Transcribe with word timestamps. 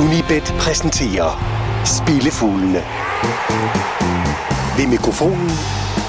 Unibet 0.00 0.54
præsenterer 0.58 1.30
Spillefuglene. 1.84 2.82
Ved 4.76 4.86
mikrofonen 4.86 5.50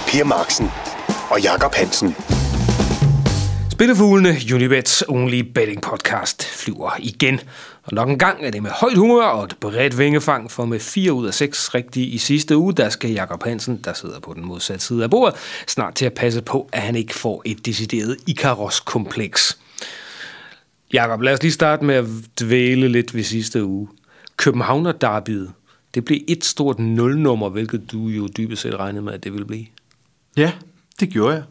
Per 0.07 0.23
Marksen 0.23 0.71
og 1.29 1.41
Jakob 1.41 1.73
Hansen. 1.73 2.15
Spillefuglene, 3.71 4.37
Unibets 4.53 5.03
only 5.07 5.39
betting 5.39 5.81
podcast, 5.81 6.45
flyver 6.45 6.91
igen. 6.99 7.39
Og 7.83 7.93
nok 7.93 8.09
en 8.09 8.19
gang 8.19 8.45
er 8.45 8.51
det 8.51 8.63
med 8.63 8.71
højt 8.71 8.97
humør 8.97 9.25
og 9.25 9.43
et 9.43 9.55
bredt 9.61 9.97
vingefang, 9.97 10.51
for 10.51 10.65
med 10.65 10.79
4 10.79 11.13
ud 11.13 11.27
af 11.27 11.33
6 11.33 11.75
rigtige 11.75 12.07
i 12.07 12.17
sidste 12.17 12.57
uge, 12.57 12.73
der 12.73 12.89
skal 12.89 13.11
Jakob 13.11 13.43
Hansen, 13.43 13.81
der 13.85 13.93
sidder 13.93 14.19
på 14.19 14.33
den 14.33 14.45
modsatte 14.45 14.85
side 14.85 15.03
af 15.03 15.09
bordet, 15.09 15.35
snart 15.67 15.95
til 15.95 16.05
at 16.05 16.13
passe 16.13 16.41
på, 16.41 16.69
at 16.73 16.81
han 16.81 16.95
ikke 16.95 17.15
får 17.15 17.41
et 17.45 17.65
decideret 17.65 18.17
Ikaros-kompleks. 18.27 19.57
Jakob, 20.93 21.21
lad 21.21 21.33
os 21.33 21.41
lige 21.41 21.51
starte 21.51 21.85
med 21.85 21.95
at 21.95 22.05
dvæle 22.39 22.87
lidt 22.87 23.15
ved 23.15 23.23
sidste 23.23 23.65
uge. 23.65 23.87
Københavner 24.37 24.91
derbyet, 24.91 25.51
det 25.93 26.05
blev 26.05 26.19
et 26.27 26.45
stort 26.45 26.79
nulnummer, 26.79 27.49
hvilket 27.49 27.91
du 27.91 28.07
jo 28.07 28.27
dybest 28.37 28.61
set 28.61 28.75
regnede 28.75 29.03
med, 29.03 29.13
at 29.13 29.23
det 29.23 29.33
ville 29.33 29.45
blive. 29.45 29.65
Ja, 30.37 30.51
det 30.99 31.09
gjorde 31.09 31.35
jeg. 31.35 31.43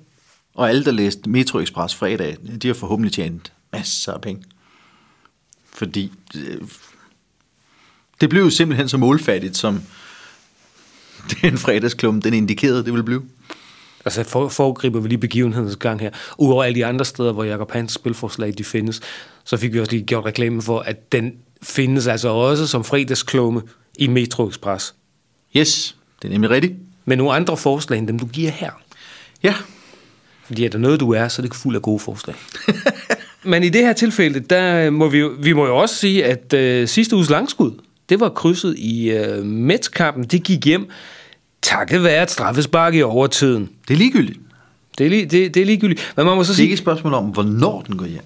Og 0.54 0.68
alle, 0.68 0.84
der 0.84 0.90
læste 0.90 1.30
Metro 1.30 1.58
Express 1.58 1.94
fredag, 1.94 2.36
de 2.62 2.66
har 2.66 2.74
forhåbentlig 2.74 3.12
tjent 3.12 3.52
masser 3.72 4.12
af 4.12 4.20
penge. 4.20 4.42
Fordi 5.72 6.12
øh, 6.36 6.60
det 8.20 8.30
blev 8.30 8.42
jo 8.42 8.50
simpelthen 8.50 8.88
så 8.88 8.98
målfattigt, 8.98 9.56
som 9.56 9.82
den 11.42 11.58
fredagsklum, 11.58 12.22
den 12.22 12.34
indikerede, 12.34 12.84
det 12.84 12.92
ville 12.92 13.04
blive. 13.04 13.22
Altså 14.04 14.24
for, 14.24 14.48
foregriber 14.48 15.00
vi 15.00 15.08
lige 15.08 15.18
begivenhedens 15.18 15.76
gang 15.76 16.00
her. 16.00 16.10
Udover 16.38 16.64
alle 16.64 16.74
de 16.74 16.86
andre 16.86 17.04
steder, 17.04 17.32
hvor 17.32 17.44
Jacob 17.44 17.70
Hans 17.70 17.92
spilforslag 17.92 18.54
de 18.58 18.64
findes, 18.64 19.00
så 19.44 19.56
fik 19.56 19.72
vi 19.72 19.80
også 19.80 19.92
lige 19.92 20.04
gjort 20.04 20.24
reklame 20.24 20.62
for, 20.62 20.80
at 20.80 21.12
den 21.12 21.32
findes 21.62 22.06
altså 22.06 22.28
også 22.28 22.66
som 22.66 22.84
fredagsklumme 22.84 23.62
i 23.98 24.06
Metro 24.06 24.48
Express. 24.48 24.94
Yes, 25.56 25.96
det 26.22 26.28
er 26.28 26.32
nemlig 26.32 26.50
rigtigt. 26.50 26.74
Men 27.04 27.18
nogle 27.18 27.32
andre 27.32 27.56
forslag 27.56 27.98
end 27.98 28.08
dem, 28.08 28.18
du 28.18 28.26
giver 28.26 28.50
her. 28.50 28.70
Ja, 29.42 29.54
Fordi 30.44 30.64
er 30.64 30.68
der 30.68 30.78
noget, 30.78 31.00
du 31.00 31.12
er, 31.12 31.28
så 31.28 31.42
er 31.42 31.46
det 31.46 31.56
fuld 31.56 31.76
af 31.76 31.82
gode 31.82 31.98
forslag. 31.98 32.36
Men 33.44 33.62
i 33.62 33.68
det 33.68 33.80
her 33.80 33.92
tilfælde, 33.92 34.40
der 34.40 34.90
må 34.90 35.08
vi, 35.08 35.28
vi 35.28 35.52
må 35.52 35.66
jo 35.66 35.76
også 35.76 35.94
sige, 35.94 36.24
at 36.24 36.52
øh, 36.52 36.88
sidste 36.88 37.16
uges 37.16 37.30
langskud, 37.30 37.72
det 38.08 38.20
var 38.20 38.28
krydset 38.28 38.78
i 38.78 39.10
øh, 39.10 39.44
Mets-kampen. 39.44 40.24
Det 40.24 40.42
gik 40.42 40.64
hjem 40.64 40.90
takket 41.62 42.02
være 42.02 42.22
et 42.22 42.30
straffespark 42.30 42.94
i 42.94 43.02
overtiden. 43.02 43.68
det 43.88 43.94
er 43.94 43.98
ligegyldigt. 43.98 44.38
Det 44.98 45.06
er, 45.06 45.10
lige, 45.10 45.26
det, 45.26 45.54
det 45.54 45.62
er 45.62 45.66
ligegyldigt. 45.66 46.12
Men 46.16 46.26
man 46.26 46.36
må 46.36 46.44
så 46.44 46.48
Det 46.48 46.52
er 46.52 46.56
sige, 46.56 46.64
ikke 46.64 46.72
et 46.72 46.78
spørgsmål 46.78 47.14
om, 47.14 47.24
hvornår 47.24 47.82
den 47.82 47.96
går 47.96 48.06
hjem. 48.06 48.22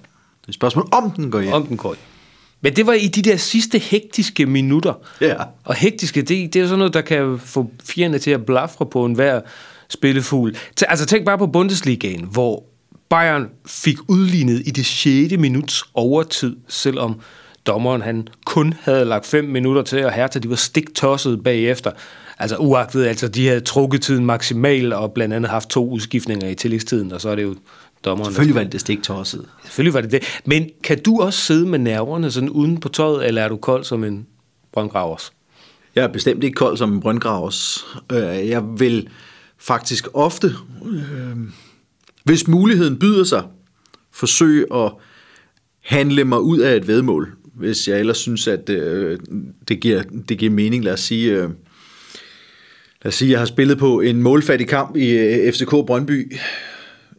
Det 0.47 0.51
er 0.51 0.51
et 0.51 0.55
spørgsmål 0.55 0.87
om, 0.91 1.11
den 1.11 1.31
går 1.31 1.41
hjem. 1.41 1.53
om 1.53 1.65
den 1.65 1.77
går 1.77 1.89
hjem. 1.89 2.03
Men 2.61 2.75
det 2.75 2.87
var 2.87 2.93
i 2.93 3.07
de 3.07 3.21
der 3.21 3.37
sidste 3.37 3.77
hektiske 3.79 4.45
minutter. 4.45 4.93
Ja. 5.21 5.35
Og 5.63 5.75
hektiske, 5.75 6.21
det, 6.21 6.29
det 6.29 6.55
er 6.55 6.61
jo 6.61 6.67
sådan 6.67 6.79
noget, 6.79 6.93
der 6.93 7.01
kan 7.01 7.39
få 7.39 7.71
fjerne 7.83 8.19
til 8.19 8.31
at 8.31 8.45
blafre 8.45 8.85
på 8.85 9.05
enhver 9.05 9.41
spillefugl. 9.89 10.55
T- 10.55 10.83
Altså 10.87 11.05
tænk 11.05 11.25
bare 11.25 11.37
på 11.37 11.47
Bundesligaen, 11.47 12.27
hvor 12.31 12.63
Bayern 13.09 13.49
fik 13.65 13.97
udlignet 14.07 14.61
i 14.65 14.71
det 14.71 14.85
6. 14.85 15.33
minuts 15.37 15.83
overtid, 15.93 16.55
selvom 16.67 17.19
dommeren 17.65 18.01
han 18.01 18.27
kun 18.45 18.73
havde 18.81 19.05
lagt 19.05 19.25
5 19.25 19.45
minutter 19.45 19.81
til, 19.81 20.05
og 20.05 20.11
Hertha 20.13 20.39
de 20.39 20.49
var 20.49 20.55
stiktosset 20.55 21.43
bagefter. 21.43 21.91
Altså 22.39 22.57
uagtet, 22.57 23.05
altså 23.05 23.27
de 23.27 23.47
havde 23.47 23.59
trukket 23.59 24.01
tiden 24.01 24.25
maksimalt, 24.25 24.93
og 24.93 25.11
blandt 25.11 25.33
andet 25.35 25.51
haft 25.51 25.69
to 25.69 25.89
udskiftninger 25.89 26.47
i 26.49 26.55
tillægstiden, 26.55 27.11
og 27.11 27.21
så 27.21 27.29
er 27.29 27.35
det 27.35 27.43
jo 27.43 27.55
dommeren, 28.05 28.31
Selvfølgelig 28.31 28.55
var 28.55 28.63
det 28.63 28.71
det 28.71 28.81
stik 28.81 29.03
tosset. 29.03 29.45
Selvfølgelig 29.63 29.93
var 29.93 30.01
det 30.01 30.11
det. 30.11 30.23
Men 30.45 30.69
kan 30.83 31.03
du 31.03 31.21
også 31.21 31.39
sidde 31.39 31.65
med 31.67 31.79
nerverne 31.79 32.31
sådan 32.31 32.49
uden 32.49 32.79
på 32.79 32.89
tøjet, 32.89 33.27
eller 33.27 33.41
er 33.41 33.49
du 33.49 33.57
kold 33.57 33.83
som 33.83 34.03
en 34.03 34.27
brøndgravers? 34.73 35.31
Jeg 35.95 36.03
er 36.03 36.07
bestemt 36.07 36.43
ikke 36.43 36.55
kold 36.55 36.77
som 36.77 36.93
en 36.93 36.99
brøndgravers. 36.99 37.85
Øh, 38.11 38.49
Jeg 38.49 38.63
vil 38.77 39.09
faktisk 39.57 40.07
ofte, 40.13 40.47
øh, 40.91 41.37
hvis 42.23 42.47
muligheden 42.47 42.99
byder 42.99 43.23
sig, 43.23 43.43
forsøge 44.11 44.65
at 44.73 44.91
handle 45.83 46.23
mig 46.23 46.41
ud 46.41 46.59
af 46.59 46.75
et 46.75 46.87
vedmål, 46.87 47.33
hvis 47.53 47.87
jeg 47.87 47.99
ellers 47.99 48.17
synes, 48.17 48.47
at 48.47 48.69
øh, 48.69 49.19
det, 49.67 49.79
giver, 49.79 50.03
det 50.29 50.37
giver 50.37 50.51
mening. 50.51 50.83
Lad 50.83 50.93
os 50.93 50.99
sige, 50.99 51.31
øh, 51.31 51.41
lad 51.41 51.49
os 53.05 53.15
sige, 53.15 53.31
jeg 53.31 53.39
har 53.39 53.45
spillet 53.45 53.77
på 53.77 53.99
en 54.01 54.21
målfattig 54.21 54.67
kamp 54.67 54.95
i 54.95 55.09
øh, 55.09 55.53
FCK 55.53 55.69
Brøndby, 55.69 56.37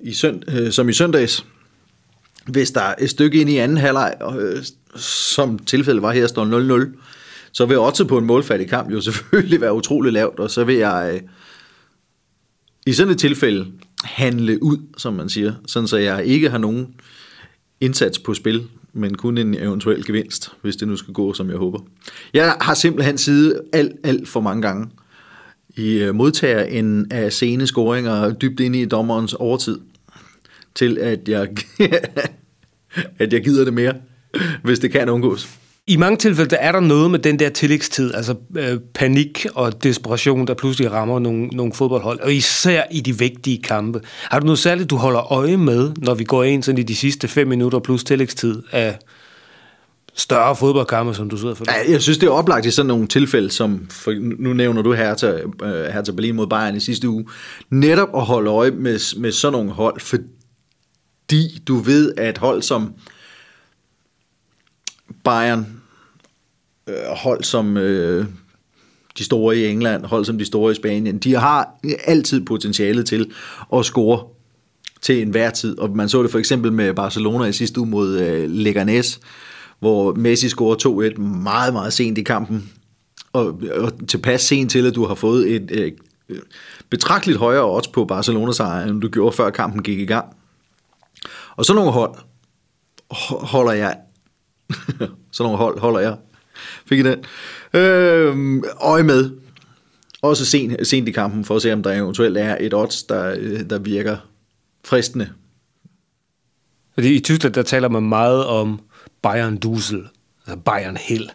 i 0.03 0.13
sønd, 0.13 0.43
øh, 0.51 0.73
som 0.73 0.89
i 0.89 0.93
søndags. 0.93 1.47
Hvis 2.47 2.71
der 2.71 2.81
er 2.81 2.95
et 2.99 3.11
stykke 3.11 3.41
ind 3.41 3.51
i 3.51 3.57
anden 3.57 3.77
halvleg, 3.77 4.15
øh, 4.39 4.65
som 4.97 5.59
tilfældet 5.59 6.03
var 6.03 6.13
her, 6.13 6.27
står 6.27 6.87
0-0, 6.87 6.99
så 7.53 7.67
vil 7.67 7.79
også 7.79 8.05
på 8.05 8.19
en 8.19 8.25
målfattig 8.25 8.69
kamp 8.69 8.93
jo 8.93 9.01
selvfølgelig 9.11 9.61
være 9.61 9.75
utrolig 9.75 10.13
lavt, 10.13 10.39
og 10.39 10.51
så 10.51 10.65
vil 10.65 10.77
jeg 10.77 11.11
øh, 11.15 11.21
i 12.87 12.93
sådan 12.93 13.13
et 13.13 13.19
tilfælde 13.19 13.67
handle 14.05 14.63
ud, 14.63 14.79
som 14.97 15.15
man 15.15 15.29
siger, 15.29 15.55
sådan 15.67 15.89
så 15.89 15.97
jeg 15.97 16.25
ikke 16.25 16.51
har 16.51 16.59
nogen 16.59 16.95
indsats 17.81 18.19
på 18.19 18.35
spil, 18.35 18.67
men 18.93 19.15
kun 19.15 19.39
en 19.39 19.55
eventuel 19.55 20.07
gevinst, 20.07 20.53
hvis 20.63 20.77
det 20.77 20.89
nu 20.89 20.97
skal 20.97 21.15
gå, 21.15 21.33
som 21.33 21.51
jeg 21.51 21.57
håber. 21.57 21.79
Jeg 22.35 22.57
har 22.61 22.75
simpelthen 22.75 23.19
siddet 23.19 23.61
alt, 23.73 23.93
alt 24.05 24.29
for 24.29 24.41
mange 24.41 24.63
gange 24.63 24.91
i 25.79 25.93
øh, 25.93 26.15
modtager 26.15 26.63
en 26.63 27.07
af 27.11 27.33
sene 27.33 27.67
scoringer 27.67 28.33
dybt 28.33 28.61
inde 28.61 28.81
i 28.81 28.85
dommerens 28.85 29.35
overtid, 29.35 29.79
til 30.75 30.99
at 30.99 31.29
jeg, 31.29 31.49
at 33.19 33.33
jeg 33.33 33.45
gider 33.45 33.65
det 33.65 33.75
mere, 33.75 33.95
hvis 34.63 34.79
det 34.79 34.93
kan 34.93 35.09
undgås. 35.09 35.49
I 35.87 35.97
mange 35.97 36.17
tilfælde 36.17 36.51
der 36.51 36.57
er 36.57 36.73
der 36.73 36.81
noget 36.81 37.11
med 37.11 37.19
den 37.19 37.39
der 37.39 37.49
tillægstid, 37.49 38.15
altså 38.15 38.35
øh, 38.57 38.79
panik 38.95 39.47
og 39.55 39.83
desperation, 39.83 40.47
der 40.47 40.55
pludselig 40.55 40.93
rammer 40.93 41.19
nogle, 41.19 41.47
nogle 41.47 41.73
fodboldhold, 41.73 42.21
og 42.21 42.35
især 42.35 42.83
i 42.91 43.01
de 43.01 43.19
vigtige 43.19 43.63
kampe. 43.63 44.01
Har 44.23 44.39
du 44.39 44.45
noget 44.45 44.59
særligt, 44.59 44.91
du 44.91 44.97
holder 44.97 45.33
øje 45.33 45.57
med, 45.57 45.93
når 45.97 46.15
vi 46.15 46.25
går 46.25 46.45
ind 46.45 46.63
sådan 46.63 46.79
i 46.79 46.83
de 46.83 46.97
sidste 46.97 47.29
fem 47.29 47.49
minutter 47.49 47.79
plus 47.79 48.05
tillægstid 48.05 48.63
af 48.73 48.99
større 50.19 50.57
fodboldkampe, 50.57 51.15
som 51.15 51.31
du 51.31 51.37
sidder 51.37 51.55
for? 51.55 51.65
Ja, 51.69 51.93
Jeg 51.93 52.03
synes, 52.03 52.19
det 52.19 52.27
er 52.27 52.31
oplagt 52.31 52.67
i 52.67 52.71
sådan 52.71 52.87
nogle 52.87 53.07
tilfælde, 53.07 53.51
som 53.51 53.87
for, 53.91 54.15
nu 54.39 54.53
nævner 54.53 54.83
du 54.83 54.93
Hertha, 54.93 55.33
øh, 55.63 55.85
Hertha 55.85 56.13
Berlin 56.13 56.37
mod 56.37 56.47
Bayern 56.47 56.77
i 56.77 56.81
sidste 56.81 57.09
uge, 57.09 57.27
netop 57.71 58.09
at 58.15 58.25
holde 58.25 58.51
øje 58.51 58.71
med, 58.71 59.21
med 59.21 59.33
sådan 59.33 59.53
nogle 59.53 59.71
hold, 59.71 60.01
fordi 60.01 61.63
du 61.69 61.77
ved, 61.77 62.13
at 62.17 62.39
hold 62.39 62.63
som 62.63 62.95
Bayern, 65.25 65.67
øh, 66.89 66.95
hold 67.17 67.45
som 67.45 67.77
øh, 67.77 68.27
de 69.19 69.25
store 69.25 69.57
i 69.57 69.67
England, 69.67 70.05
hold 70.05 70.25
som 70.25 70.39
de 70.39 70.45
store 70.45 70.73
i 70.73 70.75
Spanien, 70.75 71.19
de 71.19 71.35
har 71.35 71.69
altid 72.05 72.45
potentialet 72.45 73.07
til 73.07 73.31
at 73.77 73.85
score 73.85 74.25
til 75.01 75.23
enhver 75.23 75.51
tid. 75.51 75.79
Og 75.79 75.97
man 75.97 76.09
så 76.09 76.23
det 76.23 76.31
for 76.31 76.39
eksempel 76.39 76.73
med 76.73 76.95
Barcelona 76.95 77.45
i 77.45 77.53
sidste 77.53 77.81
uge 77.81 77.89
mod 77.89 78.19
øh, 78.19 78.45
Leganés, 78.45 79.21
hvor 79.79 80.15
Messi 80.15 80.49
scorer 80.49 81.13
2-1 81.17 81.21
meget, 81.21 81.73
meget 81.73 81.93
sent 81.93 82.19
i 82.19 82.23
kampen. 82.23 82.73
Og, 83.33 83.63
og 83.71 84.09
tilpas 84.09 84.41
sent 84.41 84.71
til, 84.71 84.87
at 84.87 84.95
du 84.95 85.05
har 85.05 85.15
fået 85.15 85.55
et 85.55 85.71
øh, 85.71 85.93
betragteligt 86.91 87.39
højere 87.39 87.75
odds 87.75 87.89
på 87.89 88.05
Barcelona 88.05 88.53
sejr, 88.53 88.87
end 88.87 89.01
du 89.01 89.09
gjorde 89.09 89.37
før 89.37 89.51
kampen 89.51 89.83
gik 89.83 89.99
i 89.99 90.07
gang. 90.07 90.37
Og 91.57 91.65
så 91.65 91.75
nogle 91.75 91.91
hold 91.91 92.15
holder 93.47 93.73
jeg 93.73 93.97
så 95.33 95.43
nogle 95.43 95.59
hold 95.59 95.81
holder 95.81 96.01
jeg. 96.01 96.17
Fik 96.87 96.99
I 96.99 97.03
den? 97.03 97.25
Øh, 97.75 98.63
øje 98.81 99.03
med. 99.03 99.31
Også 100.23 100.45
sent, 100.45 100.87
sent 100.87 101.09
i 101.09 101.13
kampen, 101.13 101.45
for 101.45 101.57
at 101.57 101.63
se, 101.63 101.73
om 101.73 101.83
der 101.83 101.93
eventuelt 101.93 102.37
er 102.39 102.57
et 102.61 102.75
odds, 102.75 103.03
der, 103.03 103.35
der 103.65 103.79
virker 103.79 104.17
fristende. 104.85 105.29
Fordi 106.95 107.15
i 107.15 107.21
Tyskland, 107.21 107.55
der 107.55 107.63
taler 107.63 107.89
man 107.89 108.03
meget 108.03 108.45
om 108.45 108.81
Bayern 109.23 109.57
Dusel, 109.57 110.09
Bayern 110.65 110.97
Held. 110.97 111.29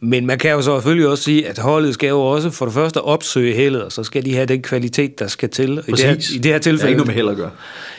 Men 0.00 0.26
man 0.26 0.38
kan 0.38 0.50
jo 0.50 0.62
så 0.62 0.76
selvfølgelig 0.76 1.08
også 1.08 1.24
sige, 1.24 1.48
at 1.48 1.58
holdet 1.58 1.94
skal 1.94 2.08
jo 2.08 2.20
også 2.20 2.50
for 2.50 2.64
det 2.64 2.74
første 2.74 3.02
opsøge 3.02 3.54
heldet, 3.54 3.82
og 3.82 3.92
så 3.92 4.04
skal 4.04 4.24
de 4.24 4.34
have 4.34 4.46
den 4.46 4.62
kvalitet, 4.62 5.18
der 5.18 5.26
skal 5.26 5.48
til. 5.48 5.70
I 5.72 5.76
det, 5.76 6.00
her, 6.00 6.14
Præcis. 6.14 6.30
I 6.30 6.38
det 6.38 6.44
her 6.44 6.52
Det 6.52 6.54
er 6.54 6.58
tilfælde, 6.58 6.90
ikke 6.90 6.96
noget 6.96 7.06
med 7.06 7.14
held 7.14 7.28
at 7.28 7.36
gøre. 7.36 7.50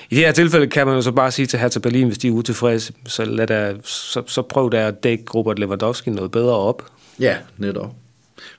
I 0.09 0.15
det 0.15 0.25
her 0.25 0.31
tilfælde 0.31 0.67
kan 0.67 0.87
man 0.87 0.95
jo 0.95 1.01
så 1.01 1.11
bare 1.11 1.31
sige 1.31 1.45
til 1.45 1.59
Hertha 1.59 1.79
Berlin, 1.79 2.07
hvis 2.07 2.17
de 2.17 2.27
er 2.27 2.31
utilfredse, 2.31 2.93
så, 3.05 3.25
lad 3.25 3.47
der, 3.47 3.73
så, 3.83 4.23
så 4.27 4.41
prøv 4.41 4.71
der 4.71 4.87
at 4.87 5.03
dække 5.03 5.23
Robert 5.35 5.59
Lewandowski 5.59 6.09
noget 6.09 6.31
bedre 6.31 6.55
op. 6.55 6.85
Ja, 7.19 7.35
netop. 7.57 7.93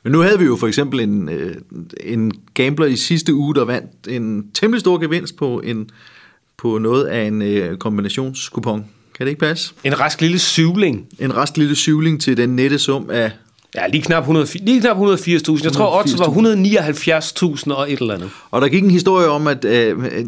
Men 0.03 0.13
nu 0.13 0.21
havde 0.21 0.39
vi 0.39 0.45
jo 0.45 0.57
for 0.57 0.67
eksempel 0.67 1.01
en, 1.01 1.29
øh, 1.29 1.57
en 2.01 2.33
gambler 2.55 2.87
i 2.87 2.97
sidste 2.97 3.35
uge, 3.35 3.55
der 3.55 3.65
vandt 3.65 3.91
en 4.09 4.51
temmelig 4.55 4.81
stor 4.81 4.99
gevinst 4.99 5.37
på, 5.37 5.61
en, 5.61 5.91
på 6.57 6.79
noget 6.79 7.05
af 7.05 7.23
en 7.23 7.43
øh, 7.43 7.77
kombinationskupon. 7.77 8.87
Kan 9.20 9.26
det 9.26 9.31
ikke 9.31 9.40
passe? 9.40 9.75
En 9.84 10.00
rask 10.00 10.20
lille 10.20 10.38
syvling. 10.38 11.06
En 11.19 11.37
rest 11.37 11.58
lille 11.58 11.76
syvling 11.76 12.20
til 12.20 12.37
den 12.37 12.56
nette 12.56 12.78
sum 12.78 13.11
af... 13.11 13.32
Ja, 13.75 13.87
lige 13.87 14.02
knap, 14.02 14.22
100, 14.22 14.58
lige 14.58 14.81
knap 14.81 14.96
180.000. 14.96 15.64
Jeg 15.64 15.72
tror, 15.72 15.99
odds 15.99 16.19
var 16.19 16.26
179.000 16.26 17.72
og 17.72 17.93
et 17.93 17.99
eller 17.99 18.14
andet. 18.14 18.31
Og 18.50 18.61
der 18.61 18.69
gik 18.69 18.82
en 18.82 18.90
historie 18.90 19.28
om, 19.28 19.46
at 19.46 19.64
øh, 19.64 20.26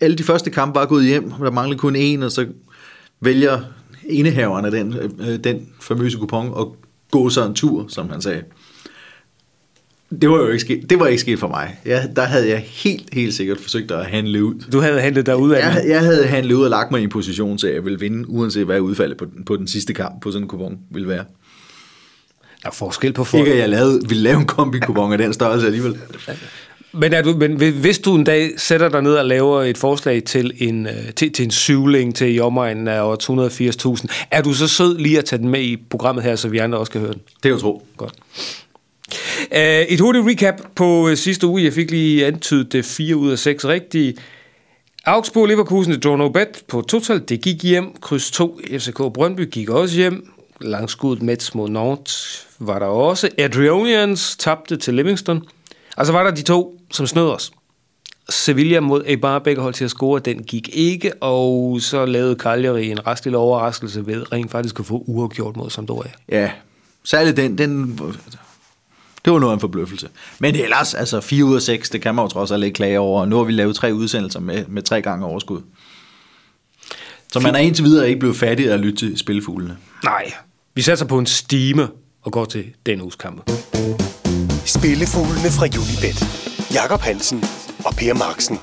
alle 0.00 0.16
de 0.16 0.22
første 0.22 0.50
kampe 0.50 0.78
var 0.78 0.86
gået 0.86 1.04
hjem, 1.04 1.32
og 1.32 1.44
der 1.44 1.50
manglede 1.50 1.78
kun 1.78 1.96
én, 1.96 2.24
og 2.24 2.32
så 2.32 2.46
vælger 3.20 3.60
indehaveren 4.08 4.64
af 4.64 4.70
den, 4.70 4.96
øh, 5.20 5.38
den 5.38 5.68
famøse 5.80 6.18
kupon 6.18 6.46
at 6.60 6.66
gå 7.10 7.28
så 7.28 7.46
en 7.46 7.54
tur, 7.54 7.86
som 7.88 8.10
han 8.10 8.22
sagde. 8.22 8.42
Det 10.20 10.30
var 10.30 10.36
jo 10.36 10.46
ikke 10.46 10.60
sket, 10.60 10.90
det 10.90 11.00
var 11.00 11.06
ikke 11.06 11.20
sket 11.20 11.38
for 11.38 11.48
mig. 11.48 11.78
Jeg, 11.84 12.10
der 12.16 12.22
havde 12.22 12.48
jeg 12.48 12.58
helt, 12.58 13.08
helt 13.12 13.34
sikkert 13.34 13.60
forsøgt 13.60 13.90
at 13.90 14.06
handle 14.06 14.44
ud. 14.44 14.54
Du 14.72 14.80
havde 14.80 15.00
handlet 15.00 15.26
dig 15.26 15.36
ud 15.36 15.50
af 15.50 15.60
Jeg, 15.60 15.84
jeg 15.88 16.00
havde 16.00 16.26
handlet 16.26 16.54
ud 16.54 16.64
og 16.64 16.70
lagt 16.70 16.90
mig 16.90 17.00
i 17.00 17.04
en 17.04 17.10
position, 17.10 17.58
så 17.58 17.68
jeg 17.68 17.84
ville 17.84 18.00
vinde, 18.00 18.28
uanset 18.28 18.64
hvad 18.64 18.80
udfaldet 18.80 19.16
på, 19.16 19.26
på 19.46 19.56
den 19.56 19.68
sidste 19.68 19.92
kamp 19.92 20.22
på 20.22 20.30
sådan 20.30 20.44
en 20.44 20.48
kupon 20.48 20.78
ville 20.90 21.08
være. 21.08 21.24
Der 22.62 22.68
er 22.68 22.74
forskel 22.74 23.12
på 23.12 23.24
folk. 23.24 23.40
Ikke 23.40 23.52
at 23.52 23.58
jeg 23.58 23.68
lavede, 23.68 24.00
ville 24.08 24.22
lave 24.22 24.40
en 24.40 24.46
kombi-kupon 24.46 25.12
af 25.12 25.18
den 25.18 25.32
størrelse 25.32 25.66
alligevel. 25.66 25.98
Men, 26.92 27.12
er 27.12 27.22
du, 27.22 27.36
men 27.36 27.56
hvis 27.56 27.98
du 27.98 28.14
en 28.14 28.24
dag 28.24 28.50
sætter 28.56 28.88
dig 28.88 29.02
ned 29.02 29.14
og 29.14 29.24
laver 29.24 29.62
et 29.62 29.78
forslag 29.78 30.24
til 30.24 30.52
en, 30.56 30.86
øh, 30.86 31.12
til, 31.16 31.32
til 31.32 31.44
en 31.44 31.50
syvling 31.50 32.14
til 32.14 32.34
i 32.34 32.40
omegnen 32.40 32.88
af 32.88 33.00
over 33.02 33.16
280.000, 34.02 34.26
er 34.30 34.42
du 34.42 34.52
så 34.52 34.68
sød 34.68 34.98
lige 34.98 35.18
at 35.18 35.24
tage 35.24 35.42
den 35.42 35.48
med 35.48 35.60
i 35.60 35.76
programmet 35.90 36.24
her, 36.24 36.36
så 36.36 36.48
vi 36.48 36.58
andre 36.58 36.78
også 36.78 36.92
kan 36.92 37.00
høre 37.00 37.12
den? 37.12 37.20
Det 37.42 37.48
er 37.48 37.52
jo 37.52 37.58
tro. 37.58 37.86
Godt. 37.96 38.14
Øh, 39.52 39.80
et 39.80 40.00
hurtigt 40.00 40.26
recap 40.26 40.60
på 40.74 41.08
øh, 41.08 41.16
sidste 41.16 41.46
uge. 41.46 41.64
Jeg 41.64 41.72
fik 41.72 41.90
lige 41.90 42.26
antydet 42.26 42.66
øh, 42.66 42.72
det 42.72 42.84
4 42.84 43.16
ud 43.16 43.30
af 43.30 43.38
6 43.38 43.64
rigtige. 43.64 44.16
Augsburg 45.06 45.46
Leverkusen 45.46 45.92
det 45.92 46.04
draw 46.04 46.16
no 46.16 46.28
bet 46.28 46.62
på 46.68 46.80
total. 46.80 47.22
Det 47.28 47.40
gik 47.40 47.62
hjem. 47.62 47.96
Kryds 48.00 48.30
2 48.30 48.60
FCK 48.78 48.96
Brøndby 48.96 49.50
gik 49.50 49.70
også 49.70 49.96
hjem. 49.96 50.30
Langskuddet 50.60 51.22
Mets 51.22 51.54
mod 51.54 51.68
Nantes 51.68 52.46
var 52.58 52.78
der 52.78 52.86
også. 52.86 53.28
Adrianians 53.38 54.36
tabte 54.36 54.76
til 54.76 54.94
Livingston. 54.94 55.42
Og 55.96 56.06
så 56.06 56.12
var 56.12 56.24
der 56.24 56.30
de 56.30 56.42
to, 56.42 56.80
som 56.90 57.06
snød 57.06 57.28
os. 57.28 57.52
Sevilla 58.28 58.80
mod 58.80 59.02
Eibar, 59.06 59.38
begge 59.38 59.62
hold 59.62 59.74
til 59.74 59.84
at 59.84 59.90
score, 59.90 60.20
den 60.20 60.42
gik 60.42 60.68
ikke, 60.72 61.12
og 61.22 61.78
så 61.80 62.06
lavede 62.06 62.36
Cagliari 62.38 62.90
en 62.90 63.06
ret 63.06 63.24
lille 63.24 63.38
overraskelse 63.38 64.06
ved 64.06 64.32
rent 64.32 64.50
faktisk 64.50 64.80
at 64.80 64.86
få 64.86 65.04
uafgjort 65.06 65.56
mod 65.56 65.70
Sampdoria. 65.70 66.10
Ja, 66.28 66.50
særligt 67.04 67.36
den, 67.36 67.58
den, 67.58 68.00
det 69.24 69.32
var 69.32 69.38
noget 69.38 69.52
af 69.52 69.56
en 69.56 69.60
forbløffelse. 69.60 70.08
Men 70.38 70.56
ellers, 70.56 70.94
altså 70.94 71.20
4 71.20 71.44
ud 71.44 71.56
af 71.56 71.62
6, 71.62 71.90
det 71.90 72.02
kan 72.02 72.14
man 72.14 72.24
jo 72.24 72.28
trods 72.28 72.50
alt 72.50 72.64
ikke 72.64 72.74
klage 72.74 72.98
over. 72.98 73.26
Nu 73.26 73.36
har 73.36 73.44
vi 73.44 73.52
lavet 73.52 73.76
tre 73.76 73.94
udsendelser 73.94 74.40
med, 74.40 74.64
med 74.68 74.82
tre 74.82 75.02
gange 75.02 75.26
overskud. 75.26 75.60
Så 77.32 77.40
man 77.40 77.54
er 77.54 77.58
indtil 77.58 77.84
videre 77.84 78.08
ikke 78.08 78.20
blevet 78.20 78.36
fattig 78.36 78.68
af 78.68 78.74
at 78.74 78.80
lytte 78.80 78.98
til 78.98 79.18
spilfuglene. 79.18 79.76
Nej, 80.04 80.32
vi 80.74 80.82
satser 80.82 81.06
på 81.06 81.18
en 81.18 81.26
stime 81.26 81.88
og 82.22 82.32
går 82.32 82.44
til 82.44 82.64
den 82.86 83.00
uges 83.00 83.14
kampe. 83.14 83.42
Spillefuglene 84.66 85.50
fra 85.50 85.66
Unibet. 85.66 86.44
Jakob 86.74 87.00
Hansen 87.00 87.44
og 87.84 87.94
Per 87.94 88.14
Marksen. 88.14 88.58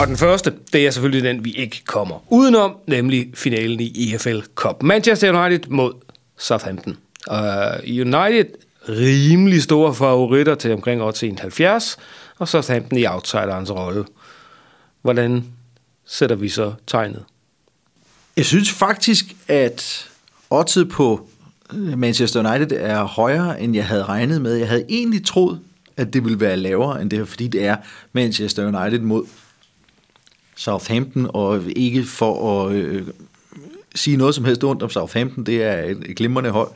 Og 0.00 0.06
den 0.06 0.16
første, 0.16 0.52
det 0.72 0.86
er 0.86 0.90
selvfølgelig 0.90 1.24
den, 1.24 1.44
vi 1.44 1.52
ikke 1.52 1.82
kommer 1.86 2.32
udenom, 2.32 2.76
nemlig 2.86 3.30
finalen 3.34 3.80
i 3.80 4.14
EFL 4.14 4.38
Cup. 4.54 4.82
Manchester 4.82 5.44
United 5.44 5.70
mod 5.70 5.92
Southampton. 6.38 6.96
Uh, 7.30 7.36
United 7.86 8.46
rimelig 8.88 9.62
store 9.62 9.94
favoritter 9.94 10.54
til 10.54 10.72
omkring 10.72 11.02
odds 11.02 11.22
71, 11.22 11.96
og 12.38 12.48
Southampton 12.48 12.98
i 12.98 13.06
outsiderens 13.06 13.70
rolle. 13.70 14.04
Hvordan 15.02 15.44
sætter 16.06 16.36
vi 16.36 16.48
så 16.48 16.72
tegnet? 16.86 17.24
Jeg 18.36 18.46
synes 18.46 18.70
faktisk, 18.70 19.24
at 19.48 20.08
oddset 20.50 20.88
på 20.88 21.28
øh, 21.72 21.98
Manchester 21.98 22.50
United 22.50 22.78
er 22.80 23.04
højere, 23.04 23.60
end 23.60 23.74
jeg 23.74 23.86
havde 23.86 24.04
regnet 24.04 24.42
med. 24.42 24.54
Jeg 24.54 24.68
havde 24.68 24.84
egentlig 24.88 25.24
troet, 25.24 25.60
at 25.96 26.12
det 26.12 26.24
ville 26.24 26.40
være 26.40 26.56
lavere 26.56 27.02
end 27.02 27.10
det 27.10 27.18
her, 27.18 27.26
fordi 27.26 27.48
det 27.48 27.64
er 27.64 27.76
Manchester 28.12 28.66
United 28.66 29.00
mod 29.00 29.24
Southampton, 30.56 31.30
og 31.34 31.62
ikke 31.76 32.04
for 32.04 32.66
at 32.66 32.72
øh, 32.72 33.06
sige 33.94 34.16
noget 34.16 34.34
som 34.34 34.44
helst 34.44 34.64
ondt 34.64 34.82
om 34.82 34.90
Southampton, 34.90 35.46
det 35.46 35.62
er 35.62 35.82
et, 35.82 36.02
et 36.06 36.16
glimrende 36.16 36.50
hold, 36.50 36.70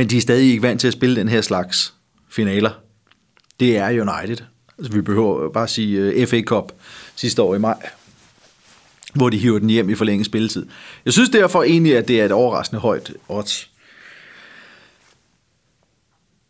men 0.00 0.10
de 0.10 0.16
er 0.16 0.20
stadig 0.20 0.50
ikke 0.50 0.62
vant 0.62 0.80
til 0.80 0.86
at 0.86 0.92
spille 0.92 1.16
den 1.16 1.28
her 1.28 1.40
slags 1.40 1.94
finaler. 2.28 2.70
Det 3.60 3.76
er 3.76 3.88
United. 3.88 4.44
Altså, 4.78 4.92
vi 4.92 5.00
behøver 5.00 5.52
bare 5.52 5.64
at 5.64 5.70
sige 5.70 5.98
øh, 5.98 6.22
uh, 6.22 6.28
FA 6.28 6.40
Cup 6.42 6.72
sidste 7.16 7.42
år 7.42 7.54
i 7.54 7.58
maj, 7.58 7.88
hvor 9.14 9.30
de 9.30 9.38
hiver 9.38 9.58
den 9.58 9.70
hjem 9.70 9.90
i 9.90 9.94
forlænget 9.94 10.26
spilletid. 10.26 10.66
Jeg 11.04 11.12
synes 11.12 11.30
derfor 11.30 11.62
egentlig, 11.62 11.96
at 11.96 12.08
det 12.08 12.20
er 12.20 12.24
et 12.24 12.32
overraskende 12.32 12.80
højt 12.80 13.12
odds. 13.28 13.69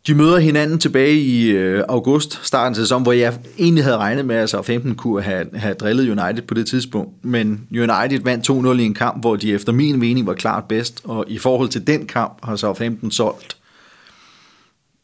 De 0.07 0.15
møder 0.15 0.39
hinanden 0.39 0.79
tilbage 0.79 1.15
i 1.15 1.49
øh, 1.49 1.83
august, 1.89 2.39
starten 2.43 2.71
af 2.71 2.75
sæsonen, 2.75 3.03
hvor 3.03 3.11
jeg 3.11 3.39
egentlig 3.57 3.83
havde 3.83 3.97
regnet 3.97 4.25
med, 4.25 4.35
at 4.35 4.49
Southampton 4.49 4.95
kunne 4.95 5.21
have, 5.21 5.47
have 5.53 5.73
drillet 5.73 6.09
United 6.09 6.41
på 6.41 6.53
det 6.53 6.67
tidspunkt. 6.67 7.25
Men 7.25 7.67
United 7.71 8.23
vandt 8.23 8.49
2-0 8.49 8.81
i 8.81 8.85
en 8.85 8.93
kamp, 8.93 9.21
hvor 9.21 9.35
de 9.35 9.53
efter 9.53 9.71
min 9.71 9.99
mening 9.99 10.27
var 10.27 10.33
klart 10.33 10.63
bedst, 10.63 11.01
og 11.03 11.25
i 11.27 11.37
forhold 11.37 11.69
til 11.69 11.87
den 11.87 12.07
kamp 12.07 12.39
har 12.43 12.55
Southampton 12.55 13.11
solgt 13.11 13.57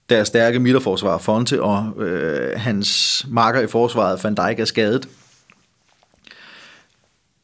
deres 0.09 0.27
stærke 0.27 0.59
midterforsvar 0.59 1.17
Fonte 1.17 1.61
og 1.63 2.03
øh, 2.03 2.59
hans 2.59 3.25
marker 3.29 3.61
i 3.61 3.67
forsvaret 3.67 4.23
Van 4.23 4.35
Dijk 4.35 4.59
er 4.59 4.65
skadet. 4.65 5.07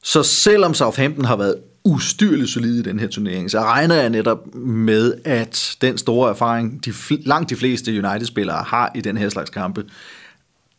Så 0.04 0.24
selvom 0.24 0.74
Southampton 0.74 1.26
har 1.26 1.36
været 1.36 1.56
ustyrligt 1.84 2.50
solid 2.50 2.80
i 2.80 2.82
den 2.82 3.00
her 3.00 3.08
turnering, 3.08 3.52
så 3.52 3.60
regner 3.60 3.96
jeg 3.96 4.10
netop 4.10 4.56
med, 4.56 5.14
at 5.26 5.78
den 5.82 5.98
store 5.98 6.30
erfaring, 6.30 6.86
de 6.86 6.90
fl- 6.90 7.22
langt 7.26 7.50
de 7.50 7.56
fleste 7.56 7.92
United-spillere 7.92 8.64
har 8.68 8.92
i 8.96 9.02
den 9.02 9.18
her 9.18 9.30
slags 9.30 9.50
kampe, 9.50 9.84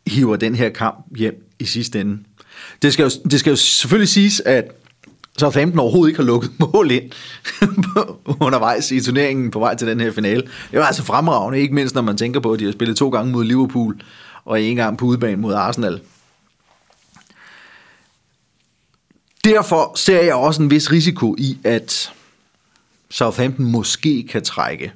hiver 0.07 0.37
den 0.37 0.55
her 0.55 0.69
kamp 0.69 1.17
hjem 1.17 1.51
i 1.59 1.65
sidste 1.65 2.01
ende. 2.01 2.19
Det 2.83 2.93
skal 2.93 3.03
jo, 3.03 3.11
det 3.31 3.41
skal 3.41 3.51
jo 3.51 3.57
selvfølgelig 3.57 4.09
siges, 4.09 4.41
at 4.41 4.65
Southampton 5.39 5.79
overhovedet 5.79 6.11
ikke 6.11 6.21
har 6.21 6.27
lukket 6.27 6.51
mål 6.73 6.91
ind 6.91 7.11
undervejs 8.47 8.91
i 8.91 9.01
turneringen 9.01 9.51
på 9.51 9.59
vej 9.59 9.77
til 9.77 9.89
den 9.89 10.01
her 10.01 10.13
finale. 10.13 10.43
Det 10.71 10.79
var 10.79 10.85
altså 10.85 11.03
fremragende, 11.05 11.61
ikke 11.61 11.75
mindst 11.75 11.95
når 11.95 12.03
man 12.03 12.17
tænker 12.17 12.41
på, 12.41 12.53
at 12.53 12.61
de 12.61 12.65
har 12.65 12.73
spillet 12.73 12.97
to 12.97 13.09
gange 13.09 13.33
mod 13.33 13.45
Liverpool 13.45 14.01
og 14.45 14.63
en 14.63 14.77
gang 14.77 14.99
på 14.99 15.05
udebane 15.07 15.43
mod 15.43 15.55
Arsenal. 15.55 16.01
Derfor 19.45 19.93
ser 19.97 20.23
jeg 20.23 20.35
også 20.35 20.63
en 20.63 20.71
vis 20.71 20.93
risiko 20.93 21.35
i, 21.39 21.59
at 21.65 22.13
Southampton 23.11 23.65
måske 23.65 24.27
kan 24.31 24.45
trække 24.45 24.93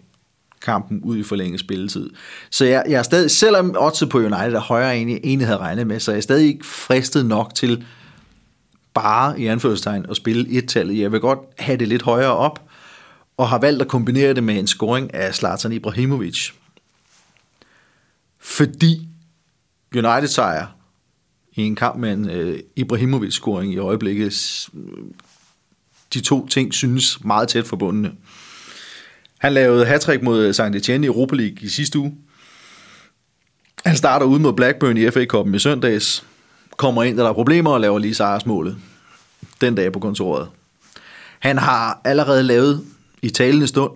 kampen 0.62 1.00
ud 1.02 1.16
i 1.16 1.22
forlænget 1.22 1.60
spilletid. 1.60 2.10
Så 2.50 2.64
jeg, 2.64 2.84
jeg 2.88 2.98
er 2.98 3.02
stadig, 3.02 3.30
selvom 3.30 3.76
oddset 3.78 4.08
på 4.08 4.18
United 4.18 4.54
er 4.54 4.60
højere 4.60 4.98
end 4.98 5.10
jeg 5.10 5.20
egentlig 5.24 5.46
havde 5.46 5.58
regnet 5.58 5.86
med, 5.86 6.00
så 6.00 6.10
er 6.10 6.16
jeg 6.16 6.22
stadig 6.22 6.46
ikke 6.46 6.66
fristet 6.66 7.26
nok 7.26 7.54
til 7.54 7.86
bare 8.94 9.40
i 9.40 9.46
anførselstegn 9.46 10.06
at 10.10 10.16
spille 10.16 10.48
et-tallet. 10.48 10.98
Jeg 10.98 11.12
vil 11.12 11.20
godt 11.20 11.38
have 11.58 11.78
det 11.78 11.88
lidt 11.88 12.02
højere 12.02 12.36
op, 12.36 12.62
og 13.36 13.48
har 13.48 13.58
valgt 13.58 13.82
at 13.82 13.88
kombinere 13.88 14.34
det 14.34 14.44
med 14.44 14.58
en 14.58 14.66
scoring 14.66 15.14
af 15.14 15.34
Zlatan 15.34 15.72
Ibrahimovic. 15.72 16.50
Fordi 18.40 19.08
United 19.94 20.28
sejr 20.28 20.77
i 21.58 21.66
en 21.66 21.76
kamp 21.76 21.98
med 21.98 22.12
en 22.12 22.30
øh, 22.30 22.58
Ibrahimovic-scoring 22.76 23.72
i 23.72 23.78
øjeblikket, 23.78 24.68
de 26.14 26.20
to 26.20 26.46
ting 26.46 26.74
synes 26.74 27.24
meget 27.24 27.48
tæt 27.48 27.66
forbundne. 27.66 28.12
Han 29.38 29.52
lavede 29.52 29.86
hattrick 29.86 30.22
mod 30.22 30.52
St. 30.52 30.60
Etienne 30.60 31.06
i 31.06 31.08
Europa 31.08 31.36
League 31.36 31.58
i 31.60 31.68
sidste 31.68 31.98
uge. 31.98 32.14
Han 33.84 33.96
starter 33.96 34.26
ud 34.26 34.38
mod 34.38 34.52
Blackburn 34.52 34.96
i 34.96 35.10
FA 35.10 35.26
Cup'en 35.34 35.54
i 35.54 35.58
søndags. 35.58 36.24
Kommer 36.76 37.02
ind, 37.02 37.16
da 37.16 37.22
der 37.22 37.28
er 37.28 37.34
problemer, 37.34 37.70
og 37.70 37.80
laver 37.80 37.98
lige 37.98 38.14
sejrsmålet. 38.14 38.76
Den 39.60 39.74
dag 39.74 39.92
på 39.92 39.98
kontoret. 39.98 40.48
Han 41.38 41.58
har 41.58 42.00
allerede 42.04 42.42
lavet 42.42 42.84
i 43.22 43.30
talende 43.30 43.66
stund 43.66 43.92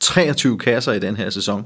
23 0.00 0.58
kasser 0.58 0.92
i 0.92 0.98
den 0.98 1.16
her 1.16 1.30
sæson. 1.30 1.64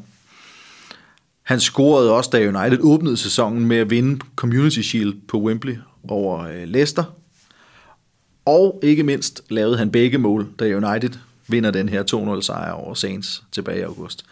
Han 1.50 1.60
scorede 1.60 2.12
også, 2.12 2.30
da 2.30 2.48
United 2.48 2.78
åbnede 2.80 3.16
sæsonen 3.16 3.66
med 3.66 3.76
at 3.76 3.90
vinde 3.90 4.20
Community 4.36 4.80
Shield 4.80 5.14
på 5.28 5.38
Wembley 5.40 5.76
over 6.08 6.40
øh, 6.40 6.62
Leicester. 6.68 7.04
Og 8.44 8.80
ikke 8.82 9.02
mindst 9.02 9.42
lavede 9.48 9.78
han 9.78 9.90
begge 9.90 10.18
mål, 10.18 10.48
da 10.58 10.64
United 10.64 11.10
vinder 11.48 11.70
den 11.70 11.88
her 11.88 12.34
2-0 12.36 12.42
sejr 12.42 12.72
over 12.72 12.94
Saints 12.94 13.42
tilbage 13.52 13.78
i 13.78 13.82
august. 13.82 14.24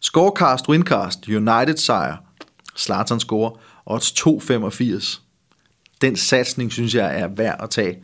Scorecast, 0.00 0.68
wincast, 0.68 1.28
United 1.28 1.76
sejr, 1.76 2.16
Slatern 2.76 3.20
score, 3.20 3.52
odds 3.86 4.12
2,85. 4.12 5.20
Den 6.00 6.16
satsning, 6.16 6.72
synes 6.72 6.94
jeg, 6.94 7.20
er 7.20 7.26
værd 7.26 7.56
at 7.62 7.70
tage, 7.70 7.98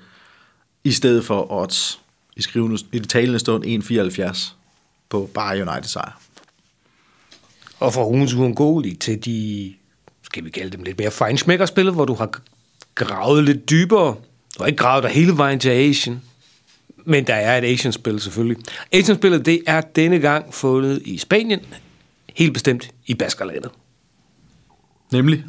i 0.85 0.93
stedet 0.93 1.25
for 1.25 1.53
odds 1.53 2.01
i, 2.37 2.43
skrivende, 2.43 2.79
i 2.93 2.99
det 2.99 3.09
talende 3.09 3.39
stund 3.39 3.65
1,74 3.65 4.53
på 5.09 5.31
bare 5.35 5.57
United 5.57 5.89
sejr. 5.89 6.21
Og 7.81 7.95
fra 7.95 8.07
ugens 8.07 8.35
uundgåelige 8.35 8.97
til 8.97 9.25
de, 9.25 9.75
skal 10.23 10.45
vi 10.45 10.51
kalde 10.51 10.71
dem 10.77 10.83
lidt 10.83 10.99
mere 10.99 11.11
feinschmeckerspil, 11.11 11.91
hvor 11.91 12.05
du 12.05 12.15
har 12.15 12.41
gravet 12.95 13.45
lidt 13.45 13.71
dybere. 13.71 14.17
Du 14.59 14.63
har 14.63 14.67
ikke 14.67 14.77
gravet 14.77 15.03
dig 15.03 15.11
hele 15.11 15.37
vejen 15.37 15.61
til 15.61 15.69
Asien, 15.69 16.23
men 17.05 17.27
der 17.27 17.35
er 17.35 17.59
et 17.59 17.65
Asian-spil 17.65 18.21
selvfølgelig. 18.21 18.65
Asian-spillet, 18.93 19.47
det 19.47 19.63
er 19.67 19.81
denne 19.81 20.19
gang 20.19 20.55
fundet 20.55 21.03
i 21.05 21.19
Spanien, 21.19 21.61
helt 22.35 22.53
bestemt 22.53 22.91
i 23.07 23.15
Baskerlandet. 23.15 23.71
Nemlig 25.13 25.45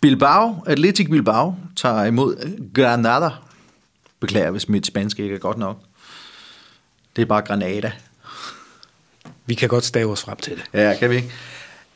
Bilbao, 0.00 0.62
Atletic 0.66 1.08
Bilbao, 1.10 1.54
tager 1.76 2.04
imod 2.04 2.58
Granada. 2.74 3.30
Beklager, 4.20 4.50
hvis 4.50 4.68
mit 4.68 4.86
spansk 4.86 5.18
ikke 5.18 5.34
er 5.34 5.38
godt 5.38 5.58
nok. 5.58 5.82
Det 7.16 7.22
er 7.22 7.26
bare 7.26 7.42
Granada. 7.42 7.92
Vi 9.48 9.54
kan 9.54 9.68
godt 9.68 9.84
stave 9.84 10.12
os 10.12 10.22
frem 10.22 10.36
til 10.36 10.56
det. 10.56 10.64
Ja, 10.72 10.96
kan 10.98 11.10
vi 11.10 11.16
ikke? 11.16 11.30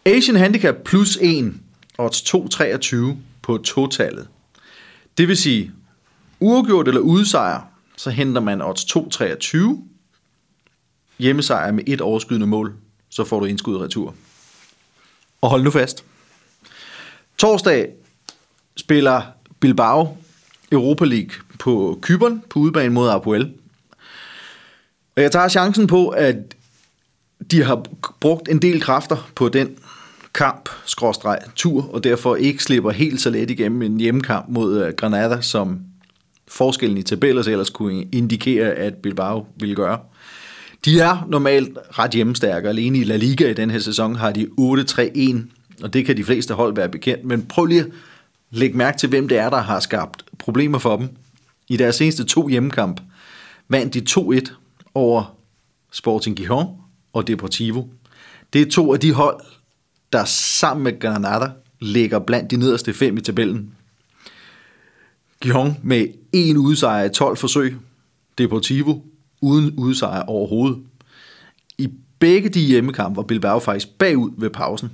Asian 0.04 0.36
Handicap 0.36 0.74
plus 0.84 1.18
1, 1.20 1.54
odds 1.98 2.34
2,23 2.34 2.96
på 3.42 3.58
totallet. 3.58 4.28
Det 5.18 5.28
vil 5.28 5.36
sige, 5.36 5.72
uafgjort 6.40 6.88
eller 6.88 7.00
udsejr, 7.00 7.60
så 7.96 8.10
henter 8.10 8.40
man 8.40 8.62
odds 8.62 8.84
2,23. 8.96 9.78
Hjemmesejr 11.18 11.72
med 11.72 11.84
et 11.86 12.00
overskydende 12.00 12.46
mål, 12.46 12.74
så 13.08 13.24
får 13.24 13.40
du 13.40 13.46
indskud 13.46 13.76
retur. 13.76 14.14
Og 15.40 15.50
hold 15.50 15.62
nu 15.62 15.70
fast. 15.70 16.04
Torsdag 17.38 17.90
spiller 18.76 19.22
Bilbao 19.60 20.16
Europa 20.72 21.04
League 21.04 21.30
på 21.58 21.98
Kyberen 22.02 22.42
på 22.50 22.58
udebane 22.58 22.94
mod 22.94 23.08
Apoel. 23.08 23.52
Og 25.16 25.22
jeg 25.22 25.32
tager 25.32 25.48
chancen 25.48 25.86
på, 25.86 26.08
at 26.08 26.36
de 27.50 27.62
har 27.62 27.84
brugt 28.20 28.48
en 28.48 28.62
del 28.62 28.80
kræfter 28.80 29.30
på 29.34 29.48
den 29.48 29.68
kamp, 30.34 30.68
skråstreg, 30.84 31.38
tur, 31.56 31.90
og 31.94 32.04
derfor 32.04 32.36
ikke 32.36 32.62
slipper 32.62 32.90
helt 32.90 33.20
så 33.20 33.30
let 33.30 33.50
igennem 33.50 33.82
en 33.82 34.00
hjemmekamp 34.00 34.46
mod 34.48 34.84
øh, 34.84 34.92
Granada, 34.92 35.40
som 35.40 35.80
forskellen 36.48 36.98
i 36.98 37.02
tabeller 37.02 37.42
ellers 37.42 37.70
kunne 37.70 38.04
indikere, 38.12 38.70
at 38.70 38.94
Bilbao 38.94 39.46
ville 39.56 39.74
gøre. 39.74 39.98
De 40.84 41.00
er 41.00 41.26
normalt 41.28 41.78
ret 41.90 42.10
hjemmestærke, 42.10 42.68
alene 42.68 42.98
i 42.98 43.04
La 43.04 43.16
Liga 43.16 43.50
i 43.50 43.54
den 43.54 43.70
her 43.70 43.78
sæson 43.78 44.16
har 44.16 44.32
de 44.32 44.48
8-3-1, 44.60 45.82
og 45.82 45.92
det 45.92 46.06
kan 46.06 46.16
de 46.16 46.24
fleste 46.24 46.54
hold 46.54 46.74
være 46.74 46.88
bekendt, 46.88 47.24
men 47.24 47.46
prøv 47.46 47.64
lige 47.64 47.80
at 47.80 47.86
lægge 48.50 48.76
mærke 48.76 48.98
til, 48.98 49.08
hvem 49.08 49.28
det 49.28 49.38
er, 49.38 49.50
der 49.50 49.60
har 49.60 49.80
skabt 49.80 50.24
problemer 50.38 50.78
for 50.78 50.96
dem. 50.96 51.08
I 51.68 51.76
deres 51.76 51.96
seneste 51.96 52.24
to 52.24 52.48
hjemmekamp 52.48 53.00
vandt 53.68 53.94
de 53.94 54.02
2-1 54.10 54.52
over 54.94 55.36
Sporting 55.92 56.36
Gijon 56.36 56.81
og 57.12 57.26
Deportivo. 57.26 57.84
Det 58.52 58.62
er 58.62 58.70
to 58.70 58.92
af 58.92 59.00
de 59.00 59.12
hold, 59.12 59.40
der 60.12 60.24
sammen 60.24 60.84
med 60.84 61.00
Granada 61.00 61.50
ligger 61.80 62.18
blandt 62.18 62.50
de 62.50 62.56
nederste 62.56 62.94
fem 62.94 63.16
i 63.16 63.20
tabellen. 63.20 63.74
Gijon 65.40 65.76
med 65.82 66.06
en 66.32 66.56
udsejr 66.56 67.04
i 67.04 67.08
12 67.08 67.36
forsøg. 67.36 67.76
Deportivo 68.38 69.00
uden 69.40 69.74
udsejr 69.76 70.22
overhovedet. 70.22 70.78
I 71.78 71.88
begge 72.18 72.48
de 72.48 72.60
hjemmekampe 72.60 73.16
var 73.16 73.22
Bilbao 73.22 73.58
faktisk 73.58 73.88
bagud 73.88 74.30
ved 74.36 74.50
pausen. 74.50 74.90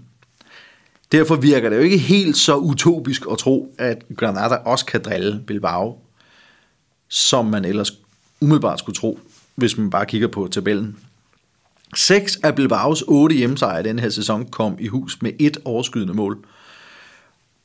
Derfor 1.13 1.37
virker 1.37 1.71
det 1.71 1.77
jo 1.77 1.83
ikke 1.83 1.99
helt 1.99 2.37
så 2.37 2.57
utopisk 2.57 3.23
at 3.31 3.39
tro, 3.39 3.75
at 3.79 4.03
Granada 4.17 4.55
også 4.55 4.87
kan 4.87 5.03
drille 5.03 5.43
Bilbao, 5.47 5.99
som 7.09 7.47
man 7.47 7.65
ellers 7.65 7.93
umiddelbart 8.41 8.79
skulle 8.79 8.97
tro, 8.97 9.21
hvis 9.55 9.79
man 9.79 9.91
bare 9.91 10.07
kigger 10.07 10.29
på 10.29 10.49
tabellen. 10.51 10.97
Seks 11.95 12.37
af 12.37 12.55
Bilbaos 12.55 13.05
otte 13.07 13.37
hjemmesejre 13.37 13.83
den 13.83 13.99
her 13.99 14.09
sæson 14.09 14.47
kom 14.47 14.77
i 14.81 14.87
hus 14.87 15.23
med 15.23 15.33
et 15.39 15.57
overskydende 15.65 16.15
mål. 16.15 16.45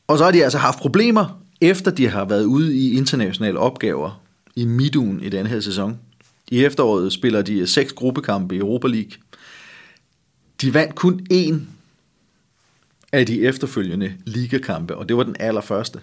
Og 0.07 0.17
så 0.17 0.23
har 0.23 0.31
de 0.31 0.43
altså 0.43 0.57
haft 0.57 0.79
problemer, 0.79 1.41
efter 1.61 1.91
de 1.91 2.09
har 2.09 2.25
været 2.25 2.45
ude 2.45 2.77
i 2.77 2.97
internationale 2.97 3.59
opgaver 3.59 4.21
i 4.55 4.65
midtugen 4.65 5.23
i 5.23 5.29
den 5.29 5.47
her 5.47 5.59
sæson. 5.59 5.99
I 6.51 6.65
efteråret 6.65 7.13
spiller 7.13 7.41
de 7.41 7.67
seks 7.67 7.93
gruppekampe 7.93 8.55
i 8.55 8.57
Europa 8.57 8.87
League. 8.87 9.11
De 10.61 10.73
vandt 10.73 10.95
kun 10.95 11.27
én 11.33 11.55
af 13.11 13.25
de 13.25 13.41
efterfølgende 13.41 14.13
ligakampe, 14.25 14.95
og 14.95 15.09
det 15.09 15.17
var 15.17 15.23
den 15.23 15.35
allerførste. 15.39 15.99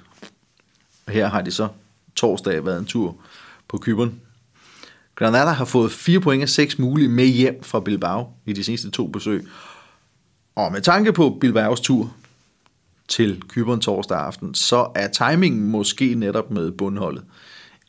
Og 1.06 1.12
her 1.12 1.28
har 1.28 1.42
de 1.42 1.50
så 1.50 1.68
torsdag 2.14 2.66
været 2.66 2.78
en 2.78 2.84
tur 2.84 3.16
på 3.68 3.78
Kyberen. 3.78 4.20
Granada 5.20 5.50
har 5.50 5.64
fået 5.64 5.92
4 5.92 6.20
point 6.20 6.42
af 6.42 6.48
6 6.48 6.78
mulige 6.78 7.08
med 7.08 7.26
hjem 7.26 7.62
fra 7.62 7.80
Bilbao 7.80 8.26
i 8.46 8.52
de 8.52 8.64
seneste 8.64 8.90
to 8.90 9.06
besøg. 9.06 9.46
Og 10.56 10.72
med 10.72 10.80
tanke 10.80 11.12
på 11.12 11.38
Bilbaos 11.40 11.80
tur 11.80 12.14
til 13.08 13.42
Kyberen 13.48 13.80
torsdag 13.80 14.18
aften, 14.18 14.54
så 14.54 14.90
er 14.94 15.08
timingen 15.08 15.70
måske 15.70 16.14
netop 16.14 16.50
med 16.50 16.72
bundholdet 16.72 17.24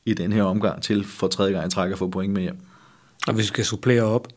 i 0.05 0.13
den 0.13 0.31
her 0.31 0.43
omgang 0.43 0.81
til 0.81 1.05
for 1.05 1.27
tredje 1.27 1.53
gang 1.53 1.71
trækker 1.71 1.95
få 1.95 2.07
point 2.07 2.33
med 2.33 2.41
hjem. 2.41 2.57
Og 3.27 3.33
hvis 3.33 3.43
vi 3.43 3.47
skal 3.47 3.65
supplere 3.65 4.03
op, 4.03 4.27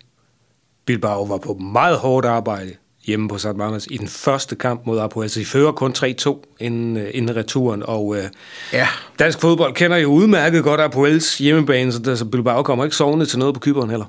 Bilbao 0.85 1.23
var 1.23 1.39
på 1.39 1.55
meget 1.55 1.99
hårdt 1.99 2.27
arbejde 2.27 2.75
hjemme 3.07 3.29
på 3.29 3.39
St. 3.39 3.47
Mamas 3.57 3.87
i 3.91 3.97
den 3.97 4.09
første 4.09 4.57
kamp 4.57 4.87
mod 4.87 4.99
Apoel. 5.01 5.25
Altså, 5.25 5.41
de 5.41 5.45
fører 5.45 5.73
kun 5.73 5.95
3-2 5.99 6.57
inden, 6.61 6.97
uh, 6.97 7.03
inden 7.13 7.37
returen, 7.37 7.83
og 7.87 8.07
uh, 8.07 8.19
Ja. 8.73 8.89
dansk 9.19 9.41
fodbold 9.41 9.75
kender 9.75 9.97
jo 9.97 10.09
udmærket 10.13 10.63
godt 10.65 10.81
Apoels 10.81 11.39
hjemmebane, 11.39 11.93
så 11.93 11.99
der, 11.99 12.15
så 12.15 12.25
Bilbao 12.25 12.63
kommer 12.63 12.85
ikke 12.85 12.97
sovende 12.97 13.27
til 13.27 13.39
noget 13.39 13.55
på 13.55 13.61
Kyberen 13.61 13.91
heller. 13.91 14.07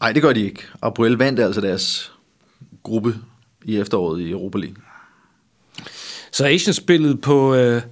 Nej, 0.00 0.12
det 0.12 0.22
gør 0.22 0.32
de 0.32 0.44
ikke. 0.44 0.62
Apoel 0.82 1.12
vandt 1.12 1.40
altså 1.40 1.60
deres 1.60 2.12
gruppe 2.82 3.14
i 3.64 3.78
efteråret 3.78 4.20
i 4.20 4.30
Europa 4.30 4.58
League. 4.58 4.76
Så 6.32 6.44
Asian 6.46 6.74
spillet 6.74 7.20
på 7.20 7.54
øh, 7.54 7.82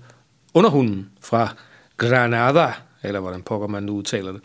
underhunden 0.55 1.09
fra 1.21 1.49
Granada, 1.97 2.73
eller 3.03 3.21
hvordan 3.21 3.43
pokker 3.43 3.69
man 3.69 3.83
nu 3.83 3.93
udtaler 3.93 4.33
det. 4.33 4.41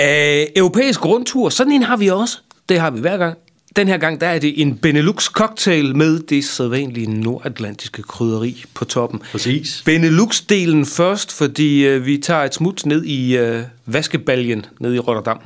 Øh, 0.00 0.46
europæisk 0.56 1.04
rundtur, 1.04 1.48
sådan 1.48 1.72
en 1.72 1.82
har 1.82 1.96
vi 1.96 2.08
også. 2.08 2.38
Det 2.68 2.80
har 2.80 2.90
vi 2.90 3.00
hver 3.00 3.16
gang. 3.16 3.38
Den 3.78 3.88
her 3.88 3.98
gang, 3.98 4.20
der 4.20 4.26
er 4.26 4.38
det 4.38 4.62
en 4.62 4.78
Benelux 4.78 5.24
cocktail 5.24 5.96
med 5.96 6.20
det 6.20 6.44
sædvanlige 6.44 7.20
nordatlantiske 7.20 8.02
krydderi 8.02 8.64
på 8.74 8.84
toppen. 8.84 9.22
Præcis. 9.32 9.84
Benelux-delen 9.88 10.84
først, 10.84 11.32
fordi 11.32 11.86
øh, 11.86 12.06
vi 12.06 12.18
tager 12.18 12.44
et 12.44 12.54
smut 12.54 12.86
ned 12.86 13.04
i 13.04 13.36
øh, 13.36 13.62
vaskebaljen 13.86 14.66
ned 14.80 14.94
i 14.94 14.98
Rotterdam. 14.98 15.40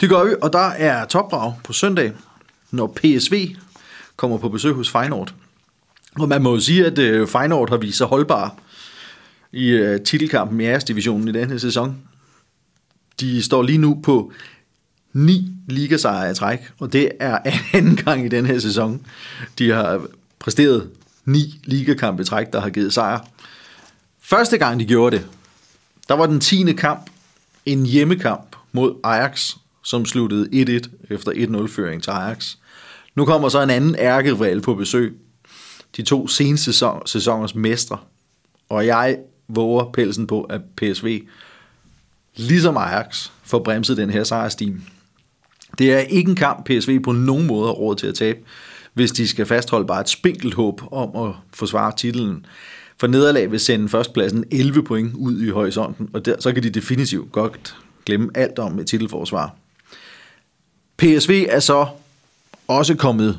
Det 0.00 0.08
gør 0.08 0.24
vi, 0.24 0.30
og 0.42 0.52
der 0.52 0.68
er 0.68 1.06
topdrag 1.06 1.54
på 1.64 1.72
søndag, 1.72 2.12
når 2.70 2.98
PSV 3.02 3.48
kommer 4.16 4.38
på 4.38 4.48
besøg 4.48 4.72
hos 4.72 4.90
Feyenoord. 4.90 5.34
Og 6.18 6.28
man 6.28 6.42
må 6.42 6.54
jo 6.54 6.60
sige, 6.60 6.86
at 6.86 6.98
øh, 6.98 7.28
Feyenoord 7.28 7.70
har 7.70 7.76
vist 7.76 7.98
sig 7.98 8.06
holdbar 8.06 8.56
i 9.52 9.68
øh, 9.68 10.00
titelkampen 10.00 10.60
i 10.60 10.64
æresdivisionen 10.64 11.28
i 11.28 11.32
den 11.32 11.50
her 11.50 11.58
sæson. 11.58 11.96
De 13.20 13.42
står 13.42 13.62
lige 13.62 13.78
nu 13.78 14.00
på 14.02 14.32
ni 15.16 15.52
ligasejre 15.66 16.30
i 16.30 16.34
træk, 16.34 16.58
og 16.78 16.92
det 16.92 17.08
er 17.20 17.38
anden 17.74 17.96
gang 17.96 18.24
i 18.24 18.28
den 18.28 18.46
her 18.46 18.58
sæson. 18.58 19.06
De 19.58 19.70
har 19.70 20.06
præsteret 20.38 20.90
ni 21.24 21.60
ligakampe 21.64 22.22
i 22.22 22.24
træk, 22.24 22.52
der 22.52 22.60
har 22.60 22.70
givet 22.70 22.92
sejr. 22.92 23.18
Første 24.20 24.58
gang 24.58 24.80
de 24.80 24.84
gjorde 24.84 25.16
det, 25.16 25.26
der 26.08 26.14
var 26.14 26.26
den 26.26 26.40
tiende 26.40 26.74
kamp 26.74 27.10
en 27.66 27.86
hjemmekamp 27.86 28.56
mod 28.72 28.94
Ajax, 29.04 29.54
som 29.84 30.04
sluttede 30.04 30.80
1-1 30.84 31.14
efter 31.14 31.32
1-0-føring 31.32 32.02
til 32.02 32.10
Ajax. 32.10 32.56
Nu 33.14 33.24
kommer 33.24 33.48
så 33.48 33.62
en 33.62 33.70
anden 33.70 33.96
ærkerival 33.98 34.60
på 34.60 34.74
besøg. 34.74 35.16
De 35.96 36.02
to 36.02 36.28
seneste 36.28 36.64
sæson, 36.64 37.06
sæsoners 37.06 37.54
mestre. 37.54 37.98
Og 38.68 38.86
jeg 38.86 39.18
våger 39.48 39.92
pelsen 39.92 40.26
på, 40.26 40.42
at 40.42 40.60
PSV, 40.76 41.22
ligesom 42.36 42.76
Ajax, 42.76 43.30
får 43.42 43.58
bremset 43.58 43.96
den 43.96 44.10
her 44.10 44.24
sejrstime. 44.24 44.80
Det 45.78 45.92
er 45.92 45.98
ikke 45.98 46.28
en 46.30 46.36
kamp, 46.36 46.66
PSV 46.66 47.00
på 47.00 47.12
nogen 47.12 47.46
måde 47.46 47.66
har 47.66 47.72
råd 47.72 47.96
til 47.96 48.06
at 48.06 48.14
tabe, 48.14 48.38
hvis 48.94 49.12
de 49.12 49.28
skal 49.28 49.46
fastholde 49.46 49.86
bare 49.86 50.00
et 50.00 50.08
spinkelt 50.08 50.54
håb 50.54 50.80
om 50.92 51.28
at 51.28 51.34
forsvare 51.54 51.92
titlen. 51.96 52.46
For 53.00 53.06
nederlag 53.06 53.50
vil 53.50 53.60
sende 53.60 53.88
førstpladsen 53.88 54.44
11 54.50 54.82
point 54.82 55.14
ud 55.14 55.40
i 55.40 55.48
horisonten, 55.48 56.08
og 56.12 56.24
der, 56.24 56.34
så 56.40 56.52
kan 56.52 56.62
de 56.62 56.70
definitivt 56.70 57.32
godt 57.32 57.76
glemme 58.06 58.30
alt 58.34 58.58
om 58.58 58.78
et 58.78 58.86
titelforsvar. 58.86 59.54
PSV 60.96 61.46
er 61.48 61.60
så 61.60 61.86
også 62.68 62.94
kommet 62.94 63.38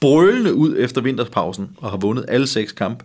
brølende 0.00 0.54
ud 0.54 0.76
efter 0.78 1.00
vinterpausen 1.00 1.68
og 1.76 1.90
har 1.90 1.96
vundet 1.96 2.24
alle 2.28 2.46
seks 2.46 2.72
kampe. 2.72 3.04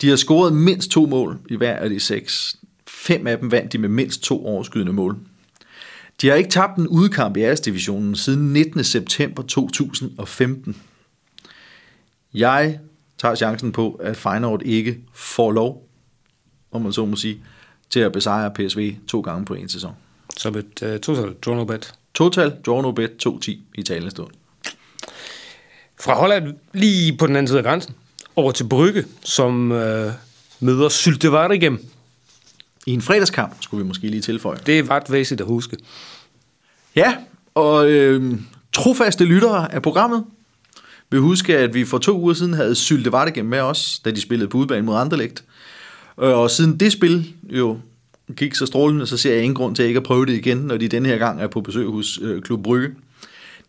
De 0.00 0.08
har 0.08 0.16
scoret 0.16 0.52
mindst 0.52 0.90
to 0.90 1.06
mål 1.06 1.38
i 1.50 1.56
hver 1.56 1.76
af 1.76 1.90
de 1.90 2.00
seks. 2.00 2.56
Fem 2.88 3.26
af 3.26 3.38
dem 3.38 3.50
vandt 3.50 3.72
de 3.72 3.78
med 3.78 3.88
mindst 3.88 4.22
to 4.22 4.46
overskydende 4.46 4.92
mål. 4.92 5.16
De 6.20 6.28
har 6.28 6.34
ikke 6.34 6.50
tabt 6.50 6.78
en 6.78 6.88
udkamp 6.88 7.36
i 7.36 7.40
æresdivisionen 7.40 8.16
siden 8.16 8.52
19. 8.52 8.84
september 8.84 9.42
2015. 9.42 10.76
Jeg 12.34 12.78
tager 13.18 13.34
chancen 13.34 13.72
på, 13.72 13.92
at 13.92 14.16
Feyenoord 14.16 14.62
ikke 14.62 14.98
får 15.14 15.52
lov, 15.52 15.88
om 16.72 16.82
man 16.82 16.92
så 16.92 17.04
må 17.04 17.16
sige, 17.16 17.40
til 17.90 18.00
at 18.00 18.12
besejre 18.12 18.50
PSV 18.50 18.94
to 19.08 19.20
gange 19.20 19.44
på 19.44 19.54
en 19.54 19.68
sæson. 19.68 19.92
Som 20.36 20.56
et 20.56 20.82
uh, 20.82 21.00
total 21.00 21.34
draw 21.44 21.54
no 21.54 21.64
bet. 21.64 21.94
Total, 22.14 22.56
draw 22.66 22.82
no 22.82 22.92
bet, 22.92 23.26
2-10 23.26 23.50
i 23.74 23.82
talende 23.82 24.10
stund. 24.10 24.30
Fra 26.00 26.14
Holland 26.14 26.54
lige 26.72 27.16
på 27.16 27.26
den 27.26 27.36
anden 27.36 27.48
side 27.48 27.58
af 27.58 27.64
grænsen, 27.64 27.94
over 28.36 28.52
til 28.52 28.68
Brygge, 28.68 29.04
som 29.24 29.72
øh, 29.72 30.12
møder 30.60 30.88
Syltevarigem. 30.88 31.88
I 32.86 32.92
en 32.92 33.02
fredagskamp, 33.02 33.52
skulle 33.60 33.84
vi 33.84 33.88
måske 33.88 34.08
lige 34.08 34.20
tilføje. 34.20 34.58
Det 34.66 34.78
er 34.78 34.90
ret 34.90 35.12
væsentligt 35.12 35.40
at 35.40 35.46
huske. 35.46 35.76
Ja, 36.96 37.16
og 37.54 37.90
øh, 37.90 38.34
trofaste 38.72 39.24
lyttere 39.24 39.74
af 39.74 39.82
programmet 39.82 40.24
vil 41.10 41.20
huske, 41.20 41.58
at 41.58 41.74
vi 41.74 41.84
for 41.84 41.98
to 41.98 42.20
uger 42.20 42.34
siden 42.34 42.54
havde 42.54 42.74
Sylte 42.74 43.12
Vardegem 43.12 43.46
med 43.46 43.60
os, 43.60 44.00
da 44.04 44.10
de 44.10 44.20
spillede 44.20 44.48
på 44.48 44.58
udbanen 44.58 44.84
mod 44.84 44.96
Anderlecht. 44.96 45.44
Og 46.16 46.50
siden 46.50 46.80
det 46.80 46.92
spil 46.92 47.32
jo 47.50 47.78
gik 48.36 48.54
så 48.54 48.66
strålende, 48.66 49.06
så 49.06 49.16
ser 49.16 49.34
jeg 49.34 49.42
ingen 49.42 49.54
grund 49.54 49.76
til 49.76 49.82
at 49.82 49.86
ikke 49.86 49.98
at 49.98 50.04
prøve 50.04 50.26
det 50.26 50.32
igen, 50.32 50.56
når 50.56 50.76
de 50.76 50.88
denne 50.88 51.08
her 51.08 51.18
gang 51.18 51.42
er 51.42 51.46
på 51.46 51.60
besøg 51.60 51.86
hos 51.86 52.18
øh, 52.22 52.42
Klub 52.42 52.62
Brygge. 52.62 52.88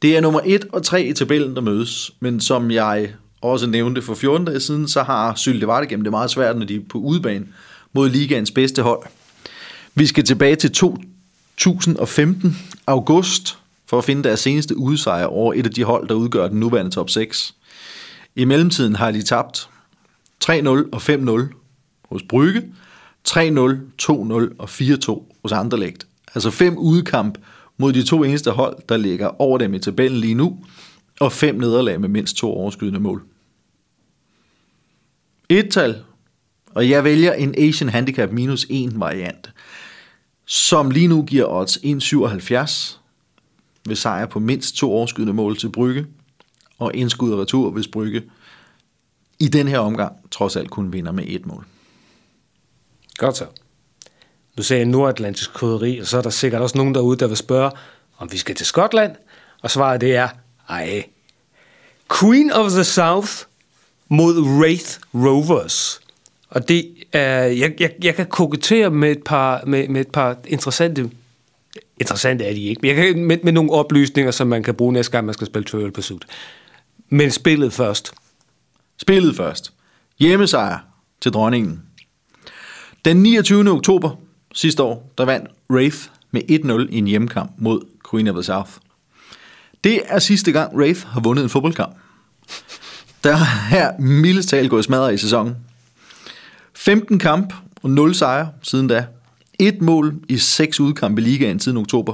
Det 0.01 0.17
er 0.17 0.21
nummer 0.21 0.39
1 0.45 0.65
og 0.71 0.83
3 0.83 1.03
i 1.03 1.13
tabellen, 1.13 1.55
der 1.55 1.61
mødes, 1.61 2.11
men 2.19 2.41
som 2.41 2.71
jeg 2.71 3.09
også 3.41 3.67
nævnte 3.67 4.01
for 4.01 4.15
14 4.15 4.47
dage 4.47 4.59
siden, 4.59 4.87
så 4.87 5.03
har 5.03 5.35
Sylte 5.35 5.67
Vartegem 5.67 6.01
det 6.01 6.11
meget 6.11 6.31
svært, 6.31 6.57
når 6.57 6.65
de 6.65 6.75
er 6.75 6.79
på 6.89 6.97
udebane 6.97 7.45
mod 7.93 8.09
ligaens 8.09 8.51
bedste 8.51 8.81
hold. 8.81 9.07
Vi 9.95 10.05
skal 10.05 10.23
tilbage 10.23 10.55
til 10.55 10.71
2015, 10.71 12.57
august, 12.87 13.57
for 13.85 13.97
at 13.97 14.03
finde 14.03 14.23
deres 14.23 14.39
seneste 14.39 14.77
udsejr 14.77 15.25
over 15.25 15.53
et 15.53 15.65
af 15.65 15.71
de 15.71 15.83
hold, 15.83 16.07
der 16.07 16.15
udgør 16.15 16.47
den 16.47 16.59
nuværende 16.59 16.91
top 16.91 17.09
6. 17.09 17.55
I 18.35 18.45
mellemtiden 18.45 18.95
har 18.95 19.11
de 19.11 19.21
tabt 19.21 19.69
3-0 20.45 20.49
og 20.67 21.01
5-0 21.01 21.53
hos 22.09 22.23
Brygge, 22.29 22.61
3-0, 23.27 23.35
2-0 24.01 24.13
og 24.57 24.69
4-2 24.69 25.21
hos 25.41 25.51
Anderlecht. 25.51 26.07
Altså 26.35 26.51
fem 26.51 26.77
udkamp 26.77 27.37
mod 27.77 27.93
de 27.93 28.03
to 28.03 28.23
eneste 28.23 28.51
hold, 28.51 28.77
der 28.89 28.97
ligger 28.97 29.41
over 29.41 29.57
dem 29.57 29.73
i 29.73 29.79
tabellen 29.79 30.19
lige 30.19 30.33
nu, 30.33 30.59
og 31.19 31.31
fem 31.31 31.55
nederlag 31.55 32.01
med 32.01 32.09
mindst 32.09 32.37
to 32.37 32.53
overskydende 32.53 32.99
mål. 32.99 33.23
Et 35.49 35.71
tal, 35.71 36.03
og 36.77 36.89
jeg 36.89 37.03
vælger 37.03 37.33
en 37.33 37.55
Asian 37.57 37.89
Handicap 37.89 38.31
minus 38.31 38.65
1 38.69 38.99
variant, 38.99 39.51
som 40.45 40.91
lige 40.91 41.07
nu 41.07 41.23
giver 41.23 41.45
odds 41.45 41.77
1,77 41.77 42.97
ved 43.85 43.95
sejr 43.95 44.25
på 44.25 44.39
mindst 44.39 44.75
to 44.75 44.91
overskydende 44.91 45.33
mål 45.33 45.57
til 45.57 45.71
Brygge, 45.71 46.05
og 46.79 46.91
indskud 46.95 47.31
og 47.31 47.39
retur, 47.39 47.71
hvis 47.71 47.87
Brygge 47.87 48.23
i 49.39 49.47
den 49.47 49.67
her 49.67 49.79
omgang 49.79 50.31
trods 50.31 50.55
alt 50.55 50.69
kun 50.69 50.93
vinder 50.93 51.11
med 51.11 51.23
et 51.27 51.45
mål. 51.45 51.65
Godt 53.17 53.37
så. 53.37 53.45
Du 54.57 54.63
sagde 54.63 54.85
nordatlantisk 54.85 55.53
krydderi, 55.53 55.99
og 55.99 56.07
så 56.07 56.17
er 56.17 56.21
der 56.21 56.29
sikkert 56.29 56.61
også 56.61 56.77
nogen 56.77 56.95
derude, 56.95 57.17
der 57.17 57.27
vil 57.27 57.37
spørge, 57.37 57.71
om 58.17 58.31
vi 58.31 58.37
skal 58.37 58.55
til 58.55 58.65
Skotland. 58.65 59.15
Og 59.61 59.71
svaret 59.71 60.01
det 60.01 60.15
er, 60.15 60.29
ej. 60.69 61.05
Queen 62.19 62.51
of 62.51 62.71
the 62.71 62.83
South 62.83 63.31
mod 64.09 64.41
Wraith 64.41 64.99
Rovers. 65.13 66.06
Og 66.49 66.67
det 66.67 66.93
er, 67.13 67.43
jeg, 67.43 67.73
jeg, 67.79 67.91
jeg 68.03 68.15
kan 68.15 68.25
kokettere 68.25 68.89
med 68.89 69.11
et 69.11 69.23
par, 69.23 69.63
med, 69.65 69.87
med 69.87 70.01
et 70.01 70.07
par 70.07 70.37
interessante, 70.47 71.09
interessante 71.99 72.45
er 72.45 72.53
de 72.53 72.63
ikke, 72.63 72.79
men 72.81 72.87
jeg 72.87 72.95
kan, 72.95 73.23
med, 73.23 73.37
med 73.43 73.51
nogle 73.51 73.71
oplysninger, 73.71 74.31
som 74.31 74.47
man 74.47 74.63
kan 74.63 74.75
bruge 74.75 74.93
næste 74.93 75.11
gang, 75.11 75.25
man 75.25 75.33
skal 75.33 75.47
spille 75.47 75.65
Trivial 75.65 75.91
Pursuit. 75.91 76.25
Men 77.09 77.31
spillet 77.31 77.73
først. 77.73 78.11
Spillet 78.97 79.35
først. 79.35 79.73
Hjemmesejr 80.19 80.79
til 81.21 81.31
dronningen. 81.31 81.81
Den 83.05 83.17
29. 83.23 83.71
oktober 83.71 84.09
sidste 84.53 84.83
år, 84.83 85.13
der 85.17 85.25
vandt 85.25 85.49
Wraith 85.69 85.97
med 86.31 86.41
1-0 86.41 86.95
i 86.95 86.97
en 86.97 87.07
hjemmekamp 87.07 87.51
mod 87.57 87.81
Queen 88.11 88.27
of 88.27 88.33
the 88.33 88.43
South. 88.43 88.71
Det 89.83 90.01
er 90.05 90.19
sidste 90.19 90.51
gang 90.51 90.75
Wraith 90.75 91.07
har 91.07 91.19
vundet 91.19 91.43
en 91.43 91.49
fodboldkamp. 91.49 91.95
Der 93.23 93.31
er 93.31 93.67
her 93.69 93.99
mildest 93.99 94.49
talt 94.49 94.69
gået 94.69 94.85
smadret 94.85 95.13
i 95.13 95.17
sæsonen. 95.17 95.55
15 96.87 97.19
kamp 97.19 97.53
og 97.83 97.89
0 97.89 98.15
sejre 98.15 98.49
siden 98.61 98.87
da. 98.87 99.05
Et 99.59 99.81
mål 99.81 100.15
i 100.29 100.37
seks 100.37 100.79
udkampe 100.79 101.21
i 101.21 101.25
ligaen 101.25 101.59
siden 101.59 101.77
oktober. 101.77 102.13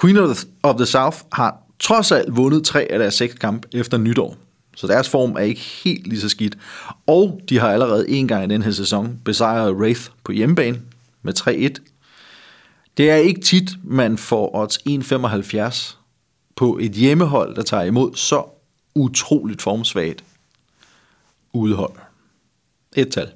Queen 0.00 0.16
of 0.62 0.76
the 0.76 0.86
South 0.86 1.18
har 1.32 1.62
trods 1.78 2.12
alt 2.12 2.36
vundet 2.36 2.64
tre 2.64 2.86
af 2.90 2.98
deres 2.98 3.14
seks 3.14 3.34
kampe 3.34 3.68
efter 3.72 3.98
nytår. 3.98 4.36
Så 4.76 4.86
deres 4.86 5.08
form 5.08 5.32
er 5.32 5.38
ikke 5.38 5.60
helt 5.60 6.06
lige 6.06 6.20
så 6.20 6.28
skidt. 6.28 6.58
Og 7.06 7.40
de 7.48 7.58
har 7.58 7.68
allerede 7.68 8.10
en 8.10 8.28
gang 8.28 8.44
i 8.44 8.54
den 8.54 8.62
her 8.62 8.70
sæson 8.70 9.20
besejret 9.24 9.72
Wraith 9.72 10.02
på 10.24 10.32
hjemmebane 10.32 10.80
med 11.22 11.40
3-1. 11.40 11.48
Det 12.96 13.10
er 13.10 13.16
ikke 13.16 13.40
tit, 13.40 13.70
man 13.84 14.18
får 14.18 14.56
odds 14.56 14.78
1,75 14.78 15.96
på 16.56 16.78
et 16.80 16.92
hjemmehold, 16.92 17.54
der 17.54 17.62
tager 17.62 17.84
imod 17.84 18.14
så 18.14 18.44
utroligt 18.94 19.62
formsvagt 19.62 20.24
udhold. 21.52 22.07
Et 22.96 23.08
tal. 23.08 23.28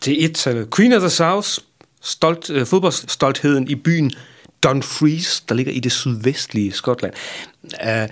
Til 0.00 0.24
et 0.24 0.34
tal. 0.34 0.66
Queen 0.76 0.92
of 0.92 1.00
the 1.00 1.10
South, 1.10 1.48
stolt, 2.02 2.50
uh, 2.50 2.66
fodboldstoltheden 2.66 3.68
i 3.68 3.74
byen 3.74 4.12
Dumfries, 4.62 5.40
der 5.40 5.54
ligger 5.54 5.72
i 5.72 5.80
det 5.80 5.92
sydvestlige 5.92 6.72
Skotland. 6.72 7.14
Uh, 7.64 8.08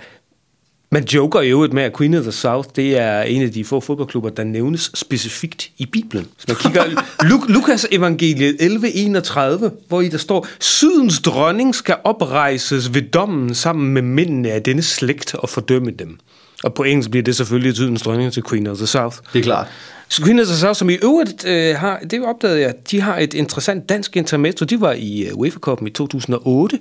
man 0.91 1.03
joker 1.05 1.41
jo 1.41 1.55
øvrigt 1.55 1.73
med, 1.73 1.83
at 1.83 1.97
Queen 1.97 2.13
of 2.13 2.23
the 2.23 2.31
South, 2.31 2.69
det 2.75 2.97
er 2.97 3.21
en 3.21 3.41
af 3.41 3.51
de 3.51 3.65
få 3.65 3.79
fodboldklubber, 3.79 4.29
der 4.29 4.43
nævnes 4.43 4.91
specifikt 4.93 5.71
i 5.77 5.85
Bibelen. 5.85 6.27
Så 6.37 6.45
man 6.47 6.57
kigger 6.57 6.83
Luk- 7.29 7.51
Lukas 7.53 7.87
evangeliet 7.91 8.55
11.31, 8.61 9.69
hvor 9.87 10.01
i 10.01 10.09
der 10.09 10.17
står, 10.17 10.47
Sydens 10.59 11.19
dronning 11.19 11.75
skal 11.75 11.95
oprejses 12.03 12.93
ved 12.93 13.01
dommen 13.01 13.55
sammen 13.55 13.93
med 13.93 14.01
mændene 14.01 14.51
af 14.51 14.63
denne 14.63 14.81
slægt 14.81 15.35
og 15.35 15.49
fordømme 15.49 15.91
dem. 15.91 16.19
Og 16.63 16.73
på 16.73 16.83
engelsk 16.83 17.09
bliver 17.09 17.23
det 17.23 17.35
selvfølgelig 17.35 17.75
Sydens 17.75 18.01
dronning 18.01 18.33
til 18.33 18.43
Queen 18.49 18.67
of 18.67 18.77
the 18.77 18.87
South. 18.87 19.17
Det 19.33 19.39
er 19.39 19.43
klart. 19.43 19.67
Så 20.09 20.23
Queen 20.23 20.39
of 20.39 20.45
the 20.45 20.55
South, 20.55 20.77
som 20.77 20.89
i 20.89 20.93
øvrigt 21.03 21.45
øh, 21.45 21.75
har, 21.75 21.99
det 21.99 22.25
opdagede 22.25 22.61
jeg, 22.61 22.73
de 22.91 23.01
har 23.01 23.17
et 23.17 23.33
interessant 23.33 23.89
dansk 23.89 24.17
intermezzo. 24.17 24.65
De 24.65 24.81
var 24.81 24.91
i 24.91 25.31
uh, 25.31 25.39
UEFA 25.39 25.59
Cup'en 25.67 25.87
i 25.87 25.89
2008, 25.89 26.79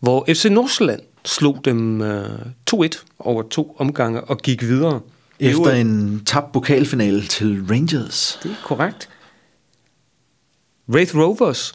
hvor 0.00 0.24
FC 0.28 0.44
Nordsjælland 0.50 1.00
slog 1.24 1.60
dem 1.64 2.02
øh, 2.02 2.38
2-1 2.74 3.04
over 3.18 3.42
to 3.42 3.76
omgange 3.78 4.20
og 4.20 4.38
gik 4.38 4.62
videre. 4.62 5.00
Efter 5.40 5.70
en 5.70 6.22
tabt 6.26 6.52
pokalfinale 6.52 7.22
til 7.22 7.64
Rangers. 7.70 8.38
Det 8.42 8.50
er 8.50 8.54
korrekt. 8.64 9.08
Wraith 10.88 11.16
Rovers, 11.16 11.74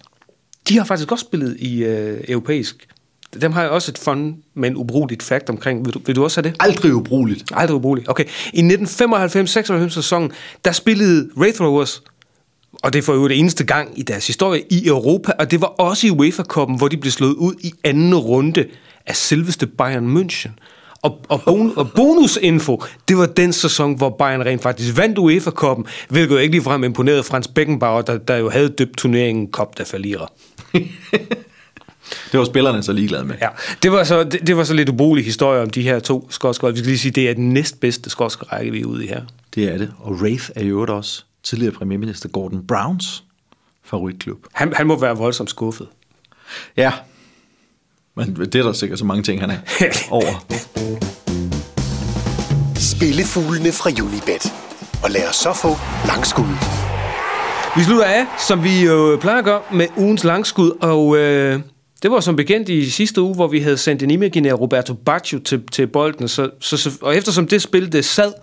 de 0.69 0.77
har 0.77 0.85
faktisk 0.85 1.11
også 1.11 1.25
spillet 1.25 1.57
i 1.59 1.83
øh, 1.83 2.23
europæisk. 2.27 2.87
Dem 3.41 3.51
har 3.51 3.61
jeg 3.61 3.71
også 3.71 3.91
et 3.91 3.97
fun, 3.97 4.35
men 4.53 4.75
ubrugeligt 4.75 5.23
fact 5.23 5.49
omkring. 5.49 5.85
Vil 5.85 5.93
du, 5.93 5.99
vil 6.05 6.15
du 6.15 6.23
også 6.23 6.41
have 6.41 6.49
det? 6.49 6.57
Aldrig 6.59 6.93
ubrugeligt. 6.93 7.43
Aldrig 7.53 7.75
ubrugeligt. 7.75 8.09
Okay. 8.09 8.25
I 8.53 8.61
1995-96 8.61 9.89
sæsonen, 9.89 10.31
der 10.65 10.71
spillede 10.71 11.29
Wraith 11.37 11.61
Rovers 11.61 12.01
og 12.83 12.93
det 12.93 13.07
var 13.07 13.13
jo 13.13 13.27
det 13.27 13.39
eneste 13.39 13.63
gang 13.63 13.99
i 13.99 14.01
deres 14.01 14.27
historie 14.27 14.63
i 14.69 14.87
Europa, 14.87 15.31
og 15.39 15.51
det 15.51 15.61
var 15.61 15.67
også 15.67 16.07
i 16.07 16.09
UEFA 16.09 16.43
Cup'en, 16.53 16.77
hvor 16.77 16.87
de 16.87 16.97
blev 16.97 17.11
slået 17.11 17.33
ud 17.33 17.53
i 17.59 17.73
anden 17.83 18.15
runde 18.15 18.65
af 19.07 19.15
selveste 19.15 19.67
Bayern 19.67 20.17
München. 20.17 20.49
Og, 21.01 21.19
og, 21.29 21.41
bon, 21.45 21.73
og 21.75 21.91
bonusinfo, 21.95 22.83
det 23.07 23.17
var 23.17 23.25
den 23.25 23.53
sæson, 23.53 23.93
hvor 23.93 24.09
Bayern 24.09 24.45
rent 24.45 24.61
faktisk 24.61 24.97
vandt 24.97 25.17
UEFA 25.17 25.49
Cup'en, 25.49 25.83
hvilket 26.09 26.35
jo 26.35 26.39
ikke 26.39 26.51
ligefrem 26.51 26.83
imponerede 26.83 27.23
Frans 27.23 27.47
Beckenbauer, 27.47 28.01
der, 28.01 28.17
der 28.17 28.35
jo 28.35 28.49
havde 28.49 28.69
døbt 28.69 28.97
turneringen 28.97 29.51
Cup 29.51 29.77
der 29.77 29.83
fallirer. 29.83 30.33
det 32.31 32.39
var 32.39 32.45
spillerne 32.45 32.83
så 32.83 32.93
ligeglade 32.93 33.25
med. 33.25 33.35
Ja, 33.41 33.47
det 33.83 33.91
var 33.91 34.03
så, 34.03 34.23
det, 34.23 34.47
det 34.47 34.57
var 34.57 34.63
så 34.63 34.73
lidt 34.73 34.89
ubrugelig 34.89 35.25
historie 35.25 35.61
om 35.61 35.69
de 35.69 35.81
her 35.81 35.99
to 35.99 36.27
skotske 36.31 36.67
Vi 36.67 36.77
skal 36.77 36.87
lige 36.87 36.99
sige, 36.99 37.11
det 37.11 37.29
er 37.29 37.33
den 37.33 37.53
næstbedste 37.53 38.09
skotske 38.09 38.45
række, 38.45 38.71
vi 38.71 38.81
er 38.81 38.85
ude 38.85 39.05
i 39.05 39.07
her. 39.07 39.21
Det 39.55 39.63
er 39.63 39.77
det, 39.77 39.91
og 39.99 40.11
Wraith 40.11 40.49
er 40.55 40.63
jo 40.63 40.85
også 40.89 41.23
tidligere 41.43 41.73
premierminister 41.73 42.29
Gordon 42.29 42.67
Browns 42.67 43.23
favoritklub. 43.83 44.37
Han, 44.53 44.73
han 44.73 44.87
må 44.87 44.99
være 44.99 45.17
voldsomt 45.17 45.49
skuffet. 45.49 45.87
Ja, 46.77 46.91
men 48.15 48.35
det 48.35 48.55
er 48.55 48.63
der 48.63 48.73
sikkert 48.73 48.99
så 48.99 49.05
mange 49.05 49.23
ting, 49.23 49.41
han 49.41 49.49
er 49.49 49.57
over. 50.11 50.45
Spillefuglene 52.75 53.71
fra 53.71 53.89
Unibet. 53.89 54.53
Og 55.03 55.11
lad 55.11 55.29
os 55.29 55.35
så 55.35 55.53
få 55.53 55.75
langskud. 56.07 56.45
Vi 57.77 57.83
slutter 57.83 58.05
af, 58.05 58.25
som 58.47 58.63
vi 58.63 58.85
jo 58.85 59.17
plejer 59.21 59.37
at 59.37 59.45
gøre, 59.45 59.61
med 59.71 59.87
ugens 59.97 60.23
langskud, 60.23 60.71
og 60.81 61.17
øh, 61.17 61.59
det 62.01 62.11
var 62.11 62.19
som 62.19 62.35
bekendt 62.35 62.69
i 62.69 62.89
sidste 62.89 63.21
uge, 63.21 63.35
hvor 63.35 63.47
vi 63.47 63.59
havde 63.59 63.77
sendt 63.77 64.03
en 64.03 64.11
imaginær 64.11 64.53
Roberto 64.53 64.93
Baggio 64.93 65.39
til, 65.39 65.63
til 65.71 65.87
bolden, 65.87 66.27
så, 66.27 66.49
så, 66.59 66.99
og 67.01 67.17
eftersom 67.17 67.47
det 67.47 67.61
spil 67.61 67.91
det 67.91 68.05
sad, 68.05 68.33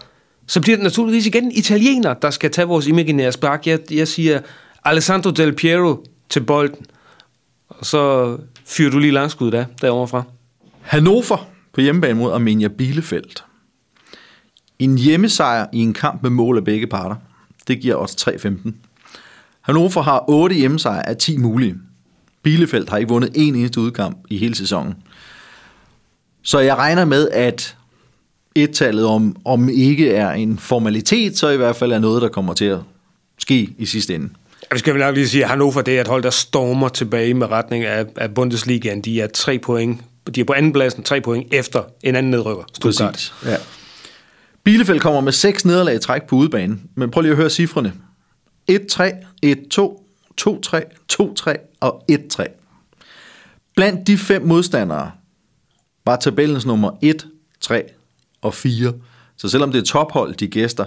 så 0.47 0.61
bliver 0.61 0.77
det 0.77 0.83
naturligvis 0.83 1.27
igen 1.27 1.53
italiener, 1.53 2.14
der 2.14 2.31
skal 2.31 2.51
tage 2.51 2.68
vores 2.68 2.87
imaginære 2.87 3.33
spark. 3.33 3.66
Jeg, 3.66 3.79
jeg 3.90 4.09
siger 4.09 4.40
Alessandro 4.85 5.31
Del 5.31 5.53
Piero 5.53 6.05
til 6.29 6.40
bolden, 6.40 6.87
og 7.68 7.87
så 7.87 8.37
fyrer 8.66 8.90
du 8.90 8.99
lige 8.99 9.12
langskud 9.12 9.53
af 9.53 9.66
derovre 9.81 10.09
fra. 10.09 10.23
Hannover 10.81 11.49
på 11.73 11.81
hjemmebane 11.81 12.18
mod 12.18 12.33
Armenia 12.33 12.68
Bielefeld. 12.68 13.42
En 14.79 14.99
hjemmesejr 14.99 15.66
i 15.73 15.79
en 15.79 15.94
kamp 15.94 16.23
med 16.23 16.31
mål 16.31 16.57
af 16.57 16.64
begge 16.64 16.87
parter. 16.87 17.16
Det 17.68 17.81
giver 17.81 17.94
os 17.94 18.29
3-15. 18.29 18.71
Hannover 19.61 20.03
har 20.03 20.25
8 20.29 20.55
hjemmesejre 20.57 21.09
af 21.09 21.16
10 21.16 21.37
mulige. 21.37 21.75
Bielefeld 22.42 22.88
har 22.88 22.96
ikke 22.96 23.09
vundet 23.09 23.31
en 23.35 23.55
eneste 23.55 23.81
udkamp 23.81 24.18
i 24.29 24.38
hele 24.38 24.55
sæsonen. 24.55 24.94
Så 26.42 26.59
jeg 26.59 26.77
regner 26.77 27.05
med, 27.05 27.29
at 27.29 27.77
et-tallet 28.55 29.07
om, 29.07 29.37
om 29.44 29.68
ikke 29.68 30.14
er 30.14 30.31
en 30.31 30.59
formalitet, 30.59 31.38
så 31.38 31.48
i 31.48 31.57
hvert 31.57 31.77
fald 31.77 31.92
er 31.92 31.98
noget, 31.98 32.22
der 32.22 32.29
kommer 32.29 32.55
til 32.55 32.64
at 32.64 32.79
ske 33.38 33.74
i 33.79 33.87
sidste 33.87 34.14
ende. 34.14 34.29
Vi 34.72 34.79
skal 34.79 34.94
vel 34.94 35.01
nok 35.01 35.14
lige 35.14 35.29
sige, 35.29 35.44
at 35.44 35.51
Hannover 35.51 35.83
det 35.83 35.96
er 35.96 36.01
et 36.01 36.09
hold, 36.09 36.22
der 36.22 36.31
stormer 36.31 36.88
tilbage 36.88 37.35
med 37.35 37.51
retning 37.51 37.85
af, 37.85 38.07
af 38.16 38.35
Bundesligaen. 38.35 39.01
De 39.01 39.20
er 39.20 39.27
tre 39.27 39.59
point. 39.59 40.01
De 40.35 40.40
er 40.40 40.44
på 40.44 40.53
anden 40.53 40.72
pladsen, 40.72 41.03
tre 41.03 41.20
point 41.20 41.55
efter 41.55 41.83
en 42.03 42.16
anden 42.16 42.31
nedrykker. 42.31 42.64
Stuttgart. 42.74 43.12
Præcis. 43.12 43.35
Ja. 43.46 43.57
Bielefeld 44.64 45.01
kommer 45.01 45.20
med 45.20 45.33
seks 45.33 45.64
nederlag 45.64 45.94
i 45.94 45.98
træk 45.98 46.22
på 46.22 46.37
udbanen, 46.37 46.81
men 46.94 47.11
prøv 47.11 47.20
lige 47.20 47.31
at 47.31 47.37
høre 47.37 47.51
cifrene. 47.51 47.92
1-3, 48.70 48.74
1-2, 49.46 49.97
2-3, 50.40 50.81
2-3 51.12 51.55
og 51.81 52.05
1-3. 52.12 52.44
Blandt 53.77 54.07
de 54.07 54.18
fem 54.18 54.42
modstandere 54.42 55.11
var 56.05 56.16
tabellens 56.16 56.66
nummer 56.66 56.90
1, 57.03 57.27
3 57.61 57.85
og 58.42 58.55
4. 58.55 58.92
Så 59.37 59.48
selvom 59.48 59.72
det 59.72 59.79
er 59.79 59.85
tophold, 59.85 60.35
de 60.35 60.48
gæster, 60.48 60.87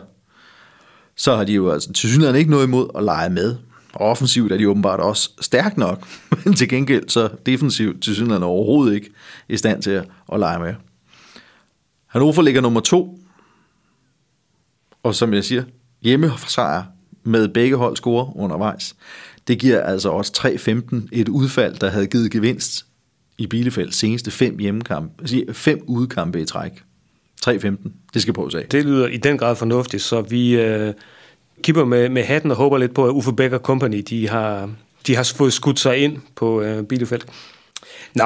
så 1.15 1.35
har 1.35 1.43
de 1.43 1.53
jo 1.53 1.71
altså 1.71 1.93
til 1.93 2.09
synligheden 2.09 2.39
ikke 2.39 2.51
noget 2.51 2.67
imod 2.67 2.89
at 2.95 3.03
lege 3.03 3.29
med. 3.29 3.55
Og 3.93 4.09
offensivt 4.09 4.51
er 4.51 4.57
de 4.57 4.69
åbenbart 4.69 4.99
også 4.99 5.29
stærk 5.41 5.77
nok, 5.77 6.07
men 6.45 6.53
til 6.53 6.69
gengæld 6.69 7.09
så 7.09 7.29
defensivt 7.45 8.03
til 8.03 8.15
synligheden 8.15 8.43
overhovedet 8.43 8.95
ikke 8.95 9.09
i 9.49 9.57
stand 9.57 9.81
til 9.81 10.03
at 10.33 10.39
lege 10.39 10.59
med. 10.59 10.73
Hannover 12.07 12.41
ligger 12.41 12.61
nummer 12.61 12.79
2, 12.79 13.19
og 15.03 15.15
som 15.15 15.33
jeg 15.33 15.43
siger, 15.43 15.63
hjemmesejr 16.01 16.83
med 17.23 17.47
begge 17.47 17.75
hold 17.75 17.95
score 17.95 18.31
undervejs. 18.35 18.95
Det 19.51 19.59
giver 19.59 19.81
altså 19.81 20.09
også 20.09 20.31
3-15 20.91 21.07
et 21.11 21.29
udfald, 21.29 21.75
der 21.75 21.89
havde 21.89 22.07
givet 22.07 22.31
gevinst 22.31 22.85
i 23.37 23.47
Bielefeld 23.47 23.91
seneste 23.91 24.31
fem 24.31 24.59
hjemmekampe, 24.59 25.13
altså 25.19 25.43
fem 25.53 25.83
udekampe 25.87 26.41
i 26.41 26.45
træk. 26.45 26.71
3-15. 27.47 27.89
Det 28.13 28.21
skal 28.21 28.33
prøves 28.33 28.55
af. 28.55 28.65
Det 28.71 28.85
lyder 28.85 29.07
i 29.07 29.17
den 29.17 29.37
grad 29.37 29.55
fornuftigt, 29.55 30.03
så 30.03 30.21
vi 30.21 30.55
øh, 30.61 30.93
kipper 31.63 31.85
med, 31.85 32.09
med 32.09 32.23
hatten 32.23 32.51
og 32.51 32.57
håber 32.57 32.77
lidt 32.77 32.93
på, 32.93 33.05
at 33.05 33.09
Uffe 33.09 33.33
Becker 33.33 33.57
Company, 33.57 34.03
de 34.09 34.29
har, 34.29 34.69
de 35.07 35.15
har 35.15 35.31
fået 35.35 35.53
skudt 35.53 35.79
sig 35.79 35.97
ind 35.97 36.17
på 36.35 36.61
øh, 36.61 36.83
Bielefeld. 36.83 37.21
Nå, 38.15 38.25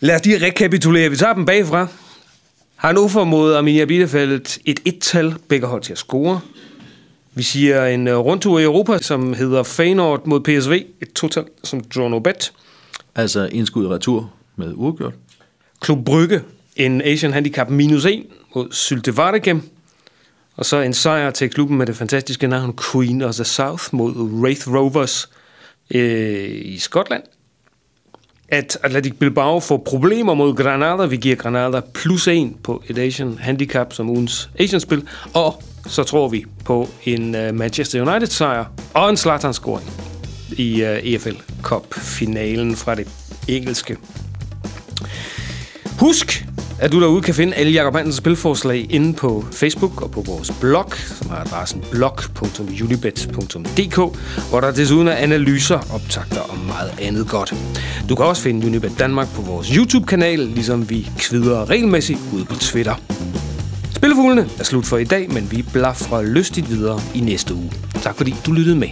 lad 0.00 0.14
os 0.14 0.24
lige 0.24 0.46
rekapitulere. 0.46 1.10
Vi 1.10 1.16
tager 1.16 1.34
dem 1.34 1.44
bagfra. 1.44 1.86
Har 2.76 2.92
nu 2.92 3.24
mod 3.24 3.54
Arminia 3.54 3.84
Bielefeld 3.84 4.60
et 4.64 4.80
et-tal, 4.84 5.34
begge 5.48 5.66
hold 5.66 5.82
til 5.82 5.92
at 5.92 5.98
score. 5.98 6.40
Vi 7.34 7.42
siger 7.42 7.86
en 7.86 8.08
øh, 8.08 8.16
rundtur 8.16 8.58
i 8.58 8.62
Europa, 8.62 8.98
som 8.98 9.34
hedder 9.34 9.62
Feyenoord 9.62 10.26
mod 10.26 10.40
PSV, 10.40 10.72
et 11.02 11.12
total 11.12 11.44
som 11.64 11.80
draw 11.80 12.08
no 12.08 12.18
bet. 12.18 12.52
Altså 13.14 13.48
indskud 13.52 13.86
retur 13.86 14.32
med 14.56 14.72
uafgjort. 14.76 15.14
Klub 15.80 16.04
Brygge, 16.04 16.40
en 16.76 17.02
Asian 17.02 17.32
Handicap 17.32 17.70
minus 17.70 18.04
1 18.04 18.26
mod 18.54 18.68
Sylte 18.72 19.16
Vardegem. 19.16 19.62
Og 20.56 20.64
så 20.66 20.76
en 20.76 20.94
sejr 20.94 21.30
til 21.30 21.50
klubben 21.50 21.78
med 21.78 21.86
det 21.86 21.96
fantastiske 21.96 22.46
navn 22.46 22.78
Queen 22.92 23.22
of 23.22 23.34
the 23.34 23.44
South 23.44 23.84
mod 23.92 24.12
Wraith 24.14 24.74
Rovers 24.74 25.30
øh, 25.90 26.50
i 26.50 26.78
Skotland. 26.78 27.22
At 28.48 28.78
Atletic 28.82 29.14
Bilbao 29.18 29.60
får 29.60 29.76
problemer 29.76 30.34
mod 30.34 30.54
Granada. 30.54 31.06
Vi 31.06 31.16
giver 31.16 31.36
Granada 31.36 31.80
plus 31.94 32.28
1 32.28 32.52
på 32.62 32.82
et 32.88 32.98
Asian 32.98 33.38
Handicap 33.40 33.92
som 33.92 34.10
ugens 34.10 34.50
Asian-spil. 34.58 35.08
Og 35.34 35.62
så 35.86 36.04
tror 36.04 36.28
vi 36.28 36.44
på 36.64 36.88
en 37.04 37.34
uh, 37.34 37.54
Manchester 37.54 38.10
United-sejr 38.10 38.64
og 38.94 39.10
en 39.10 39.16
Zlatan-scoring 39.16 39.90
i 40.56 40.82
øh, 40.82 40.92
uh, 40.92 41.12
EFL 41.12 41.34
Cup-finalen 41.62 42.76
fra 42.76 42.94
det 42.94 43.08
engelske. 43.48 43.96
Husk, 45.98 46.46
at 46.80 46.92
du 46.92 47.00
derude 47.00 47.22
kan 47.22 47.34
finde 47.34 47.54
alle 47.54 47.72
Jacob 47.72 47.94
Hansens 47.94 48.16
spilforslag 48.16 48.86
inde 48.90 49.14
på 49.14 49.44
Facebook 49.52 50.02
og 50.02 50.10
på 50.10 50.20
vores 50.20 50.52
blog, 50.60 50.92
som 50.96 51.30
har 51.30 51.36
adressen 51.36 51.84
blog.unibet.dk, 51.90 53.96
hvor 54.50 54.60
der 54.60 54.70
desuden 54.70 55.08
er 55.08 55.12
analyser, 55.12 55.94
optagter 55.94 56.40
og 56.40 56.58
meget 56.58 56.94
andet 57.00 57.28
godt. 57.28 57.54
Du 58.08 58.14
kan 58.14 58.24
også 58.24 58.42
finde 58.42 58.66
Unibet 58.66 58.92
Danmark 58.98 59.28
på 59.34 59.42
vores 59.42 59.68
YouTube-kanal, 59.68 60.38
ligesom 60.38 60.90
vi 60.90 61.10
kvider 61.18 61.70
regelmæssigt 61.70 62.18
ude 62.34 62.44
på 62.44 62.54
Twitter. 62.54 63.19
Spillefuglene 64.00 64.48
er 64.58 64.64
slut 64.64 64.86
for 64.86 64.96
i 64.96 65.04
dag, 65.04 65.30
men 65.30 65.50
vi 65.50 65.62
blaffer 65.72 66.22
lystigt 66.22 66.70
videre 66.70 67.00
i 67.14 67.20
næste 67.20 67.54
uge. 67.54 67.72
Tak 68.02 68.16
fordi 68.16 68.34
du 68.46 68.52
lyttede 68.52 68.76
med. 68.76 68.88